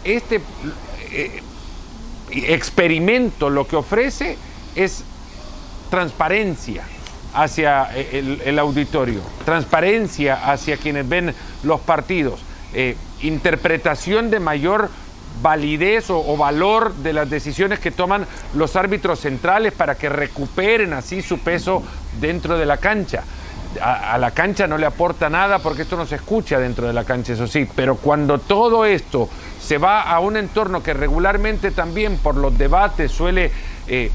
Este 0.04 0.40
eh, 1.10 1.42
experimento 2.30 3.50
lo 3.50 3.66
que 3.66 3.76
ofrece 3.76 4.36
es 4.74 5.04
transparencia 5.90 6.84
hacia 7.34 7.84
el, 7.94 8.40
el, 8.44 8.58
auditorio, 8.58 9.20
transparencia 9.44 10.50
hacia 10.50 10.76
quienes 10.76 11.08
ven 11.08 11.34
los 11.62 11.80
partidos, 11.80 12.40
eh, 12.72 12.96
interpretación 13.22 14.30
de 14.30 14.40
mayor 14.40 14.90
validez 15.42 16.10
o, 16.10 16.36
valor 16.36 16.94
de 16.94 17.12
las 17.12 17.28
decisiones 17.28 17.78
que 17.78 17.90
toman 17.90 18.26
los 18.54 18.76
árbitros 18.76 19.20
centrales 19.20 19.72
para 19.72 19.96
que 19.96 20.08
recuperen 20.08 20.92
así 20.92 21.22
su 21.22 21.38
peso 21.38 21.82
dentro 22.20 22.58
de 22.58 22.66
la 22.66 22.78
cancha. 22.78 23.22
A, 23.80 24.18
la 24.18 24.30
cancha 24.30 24.66
no 24.66 24.78
le 24.78 24.86
aporta 24.86 25.28
nada 25.28 25.58
porque 25.58 25.82
esto 25.82 25.96
no 25.96 26.06
se 26.06 26.16
escucha 26.16 26.58
dentro 26.58 26.86
de 26.86 26.92
la 26.92 27.04
cancha, 27.04 27.32
eso 27.32 27.46
sí, 27.46 27.68
pero 27.74 27.96
cuando 27.96 28.38
todo 28.38 28.84
esto 28.84 29.28
se 29.60 29.78
va 29.78 30.02
a 30.02 30.20
un 30.20 30.36
entorno 30.36 30.82
que 30.82 30.94
regularmente 30.94 31.70
también 31.70 32.18
por 32.18 32.36
los 32.36 32.56
debates 32.56 33.10
suele 33.10 33.50
eh, 33.88 34.10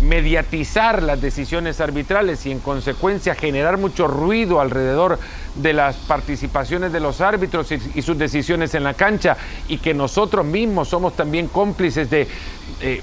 mediatizar 0.00 1.02
las 1.02 1.20
decisiones 1.20 1.80
arbitrales 1.80 2.44
y 2.46 2.50
en 2.50 2.60
consecuencia 2.60 3.34
generar 3.34 3.78
mucho 3.78 4.06
ruido 4.08 4.60
alrededor 4.60 5.18
de 5.54 5.72
las 5.72 5.96
participaciones 5.96 6.92
de 6.92 7.00
los 7.00 7.20
árbitros 7.20 7.72
y, 7.72 7.80
y 7.94 8.02
sus 8.02 8.18
decisiones 8.18 8.74
en 8.74 8.84
la 8.84 8.94
cancha 8.94 9.36
y 9.68 9.78
que 9.78 9.94
nosotros 9.94 10.44
mismos 10.44 10.88
somos 10.88 11.16
también 11.16 11.48
cómplices 11.48 12.10
de 12.10 12.28
eh, 12.80 13.02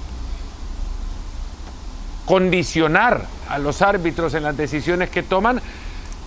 condicionar 2.24 3.26
a 3.48 3.58
los 3.58 3.82
árbitros 3.82 4.34
en 4.34 4.44
las 4.44 4.56
decisiones 4.56 5.10
que 5.10 5.22
toman, 5.22 5.60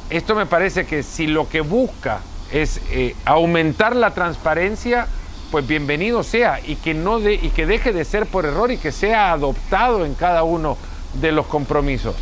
esto 0.09 0.35
me 0.35 0.45
parece 0.45 0.85
que 0.85 1.03
si 1.03 1.27
lo 1.27 1.49
que 1.49 1.61
busca 1.61 2.19
es 2.51 2.81
eh, 2.91 3.15
aumentar 3.25 3.95
la 3.95 4.11
transparencia, 4.11 5.07
pues 5.51 5.67
bienvenido 5.67 6.23
sea 6.23 6.59
y 6.65 6.75
que 6.75 6.93
no 6.93 7.19
de, 7.19 7.33
y 7.35 7.49
que 7.49 7.65
deje 7.65 7.93
de 7.93 8.05
ser 8.05 8.25
por 8.25 8.45
error 8.45 8.71
y 8.71 8.77
que 8.77 8.91
sea 8.91 9.31
adoptado 9.31 10.05
en 10.05 10.13
cada 10.13 10.43
uno 10.43 10.77
de 11.13 11.31
los 11.31 11.47
compromisos. 11.47 12.15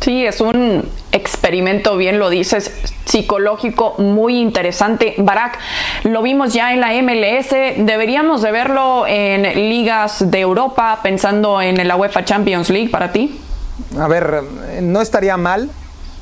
Sí, 0.00 0.24
es 0.24 0.40
un 0.40 0.88
experimento, 1.10 1.96
bien 1.96 2.18
lo 2.20 2.30
dices, 2.30 2.72
psicológico 3.04 3.94
muy 3.98 4.38
interesante. 4.38 5.14
Barak, 5.18 5.58
lo 6.04 6.22
vimos 6.22 6.52
ya 6.52 6.72
en 6.72 6.80
la 6.80 6.92
MLS, 7.02 7.50
deberíamos 7.50 8.42
de 8.42 8.52
verlo 8.52 9.06
en 9.08 9.42
ligas 9.68 10.30
de 10.30 10.38
Europa, 10.38 11.00
pensando 11.02 11.60
en 11.60 11.86
la 11.86 11.96
UEFA 11.96 12.24
Champions 12.24 12.70
League 12.70 12.90
para 12.90 13.10
ti. 13.10 13.40
A 13.98 14.06
ver, 14.06 14.42
no 14.82 15.00
estaría 15.00 15.36
mal, 15.36 15.68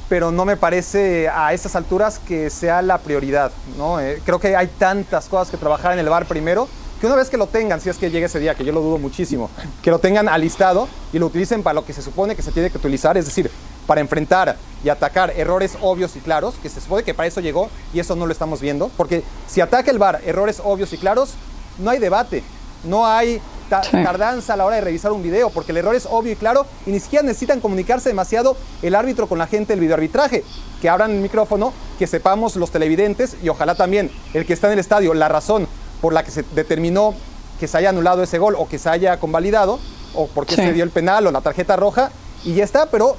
pero 0.09 0.31
no 0.31 0.45
me 0.45 0.57
parece 0.57 1.29
a 1.29 1.53
estas 1.53 1.77
alturas 1.77 2.19
que 2.19 2.51
sea 2.51 2.83
la 2.83 2.99
prioridad. 2.99 3.51
¿no? 3.77 4.01
Eh, 4.01 4.21
creo 4.25 4.39
que 4.39 4.57
hay 4.57 4.69
tantas 4.69 5.29
cosas 5.29 5.51
que 5.51 5.57
trabajar 5.57 5.93
en 5.93 5.99
el 5.99 6.09
bar 6.09 6.27
primero, 6.27 6.69
que 7.01 7.07
una 7.07 7.17
vez 7.17 7.29
que 7.29 7.37
lo 7.37 7.47
tengan, 7.47 7.81
si 7.81 7.91
es 7.91 7.99
que 7.99 8.11
llegue 8.11 8.27
ese 8.27 8.39
día, 8.39 8.55
que 8.55 8.65
yo 8.65 8.73
lo 8.73 8.81
dudo 8.81 8.99
muchísimo, 8.99 9.51
que 9.83 9.91
lo 9.91 9.99
tengan 9.99 10.29
alistado 10.29 10.89
y 11.13 11.19
lo 11.19 11.27
utilicen 11.27 11.63
para 11.63 11.75
lo 11.75 11.85
que 11.85 11.93
se 11.93 12.03
supone 12.03 12.35
que 12.35 12.43
se 12.43 12.53
tiene 12.53 12.71
que 12.71 12.79
utilizar, 12.79 13.17
es 13.19 13.27
decir, 13.27 13.51
para 13.87 14.01
enfrentar 14.01 14.57
y 14.83 14.89
atacar 14.89 15.33
errores 15.37 15.77
obvios 15.83 16.17
y 16.17 16.21
claros, 16.21 16.55
que 16.63 16.69
se 16.69 16.81
supone 16.81 17.03
que 17.03 17.15
para 17.15 17.27
eso 17.27 17.41
llegó 17.41 17.69
y 17.93 18.01
eso 18.01 18.17
no 18.17 18.27
lo 18.27 18.33
estamos 18.33 18.61
viendo, 18.61 18.91
porque 18.97 19.23
si 19.47 19.61
ataca 19.61 19.91
el 19.91 19.99
bar 19.99 20.21
errores 20.25 20.61
obvios 20.65 20.93
y 20.93 20.99
claros, 20.99 21.35
no 21.79 21.91
hay 21.91 21.99
debate, 21.99 22.43
no 22.85 23.07
hay 23.07 23.41
ta 23.69 23.81
tardanza 23.81 24.55
a 24.55 24.57
la 24.57 24.65
hora 24.65 24.77
de 24.77 24.83
revisar 24.83 25.13
un 25.13 25.23
video, 25.23 25.51
porque 25.51 25.73
el 25.73 25.79
error 25.79 25.95
es 25.95 26.07
obvio 26.07 26.33
y 26.33 26.37
claro, 26.37 26.67
y 26.87 26.91
ni 26.91 27.01
siquiera 27.01 27.25
necesitan 27.25 27.61
comunicarse 27.61 28.09
demasiado 28.09 28.57
el 28.83 28.95
árbitro 28.95 29.27
con 29.27 29.39
la 29.39 29.47
gente 29.47 29.73
del 29.73 29.81
videoarbitraje, 29.81 30.45
que 30.81 30.89
abran 30.89 31.11
el 31.11 31.21
micrófono, 31.21 31.73
que 31.99 32.07
sepamos 32.07 32.57
los 32.57 32.71
televidentes 32.71 33.37
y 33.43 33.49
ojalá 33.49 33.75
también 33.75 34.11
el 34.35 34.47
que 34.47 34.53
está 34.53 34.69
en 34.69 34.75
el 34.75 34.79
estadio, 34.79 35.15
la 35.15 35.29
razón 35.29 35.67
por 36.01 36.13
la 36.13 36.25
que 36.25 36.31
se 36.31 36.45
determinó 36.55 37.15
que 37.59 37.67
se 37.67 37.79
haya 37.79 37.89
anulado 37.89 38.23
ese 38.23 38.39
gol 38.39 38.55
o 38.59 38.69
que 38.69 38.79
se 38.79 38.91
haya 38.91 39.19
convalidado, 39.19 39.79
o 40.15 40.27
porque 40.29 40.55
sí. 40.55 40.63
se 40.63 40.73
dio 40.73 40.85
el 40.85 40.91
penal 40.91 41.27
o 41.27 41.31
la 41.31 41.41
tarjeta 41.41 41.77
roja, 41.77 42.11
y 42.45 42.55
ya 42.55 42.65
está, 42.65 42.87
pero 42.87 43.17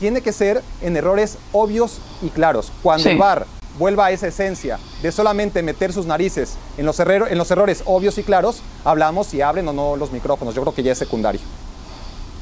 tiene 0.00 0.22
que 0.22 0.32
ser 0.32 0.62
en 0.82 0.96
errores 0.96 1.38
obvios 1.52 1.98
y 2.22 2.30
claros. 2.30 2.72
Cuando 2.82 3.04
sí. 3.04 3.10
el 3.10 3.18
VAR 3.18 3.46
vuelva 3.78 4.06
a 4.06 4.10
esa 4.10 4.28
esencia 4.28 4.78
de 5.02 5.12
solamente 5.12 5.62
meter 5.62 5.92
sus 5.92 6.06
narices 6.06 6.56
en 6.78 6.86
los, 6.86 6.98
error, 7.00 7.28
en 7.30 7.38
los 7.38 7.50
errores 7.50 7.82
obvios 7.86 8.18
y 8.18 8.22
claros, 8.22 8.62
hablamos 8.84 9.26
si 9.26 9.40
abren 9.40 9.68
o 9.68 9.72
no 9.72 9.96
los 9.96 10.12
micrófonos. 10.12 10.54
Yo 10.54 10.62
creo 10.62 10.74
que 10.74 10.82
ya 10.82 10.92
es 10.92 10.98
secundario. 10.98 11.40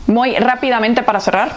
Muy 0.06 0.36
rápidamente 0.36 1.02
para 1.02 1.20
cerrar. 1.20 1.56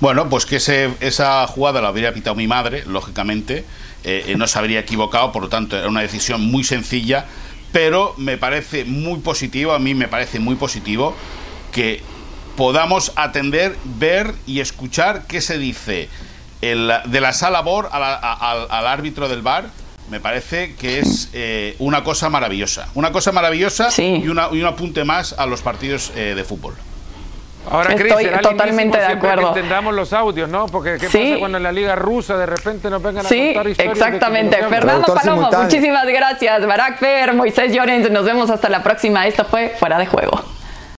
Bueno, 0.00 0.28
pues 0.28 0.46
que 0.46 0.56
ese, 0.56 0.90
esa 1.00 1.46
jugada 1.46 1.80
la 1.80 1.88
habría 1.88 2.12
pitado 2.12 2.34
mi 2.34 2.48
madre, 2.48 2.84
lógicamente, 2.86 3.64
eh, 4.04 4.34
no 4.36 4.48
se 4.48 4.58
habría 4.58 4.80
equivocado, 4.80 5.30
por 5.30 5.42
lo 5.42 5.48
tanto 5.48 5.78
era 5.78 5.88
una 5.88 6.00
decisión 6.00 6.40
muy 6.40 6.64
sencilla, 6.64 7.26
pero 7.70 8.14
me 8.16 8.36
parece 8.36 8.84
muy 8.84 9.20
positivo, 9.20 9.72
a 9.72 9.78
mí 9.78 9.94
me 9.94 10.08
parece 10.08 10.40
muy 10.40 10.56
positivo 10.56 11.14
que 11.70 12.02
podamos 12.56 13.12
atender, 13.16 13.76
ver 13.84 14.34
y 14.46 14.60
escuchar 14.60 15.26
qué 15.26 15.40
se 15.40 15.56
dice 15.58 16.08
el- 16.62 16.90
de 17.04 17.20
la 17.20 17.32
sala 17.34 17.60
BOR 17.60 17.88
a 17.92 17.98
la- 17.98 18.14
a- 18.14 18.50
al, 18.52 18.66
al 18.70 18.86
árbitro 18.86 19.28
del 19.28 19.42
bar. 19.42 19.64
Me 20.10 20.18
parece 20.20 20.74
que 20.74 20.98
es 20.98 21.28
eh, 21.32 21.76
una 21.78 22.02
cosa 22.04 22.28
maravillosa. 22.28 22.88
Una 22.94 23.12
cosa 23.12 23.32
maravillosa 23.32 23.90
Sí. 23.90 24.20
y, 24.24 24.28
una- 24.28 24.48
y 24.50 24.60
un 24.60 24.66
apunte 24.66 25.04
más 25.04 25.34
a 25.38 25.46
los 25.46 25.62
partidos 25.62 26.12
eh, 26.16 26.34
de 26.34 26.44
fútbol. 26.44 26.74
Ahora, 27.70 27.94
Cris, 27.94 28.10
Estoy 28.12 28.24
totalmente 28.42 28.98
lindísimo 28.98 28.98
de 28.98 29.06
acuerdo. 29.06 29.52
Que 29.54 29.60
entendamos 29.60 29.94
los 29.94 30.12
audios, 30.12 30.48
¿no? 30.50 30.66
Porque 30.66 30.98
¿qué 30.98 31.08
Sí. 31.08 31.18
pasa 31.28 31.38
cuando 31.38 31.58
en 31.58 31.62
la 31.62 31.70
liga 31.70 31.94
rusa 31.94 32.36
de 32.36 32.46
repente 32.46 32.90
nos 32.90 33.00
vengan 33.00 33.24
a 33.24 33.28
Sí, 33.28 33.52
contar 33.54 33.68
historias? 33.68 33.76
de 33.78 33.84
que 33.84 33.90
exactamente. 33.92 34.56
Fernando 34.68 35.14
Palomo, 35.14 35.48
muchísimas 35.62 36.04
gracias. 36.08 36.66
Barack 36.66 36.98
Fer, 36.98 37.32
Moisés 37.34 37.72
Llorens, 37.72 38.10
nos 38.10 38.24
vemos 38.24 38.50
hasta 38.50 38.68
la 38.68 38.82
próxima. 38.82 39.28
Esto 39.28 39.44
fue 39.44 39.74
Fuera 39.78 39.96
de 39.98 40.06
Juego. 40.06 40.42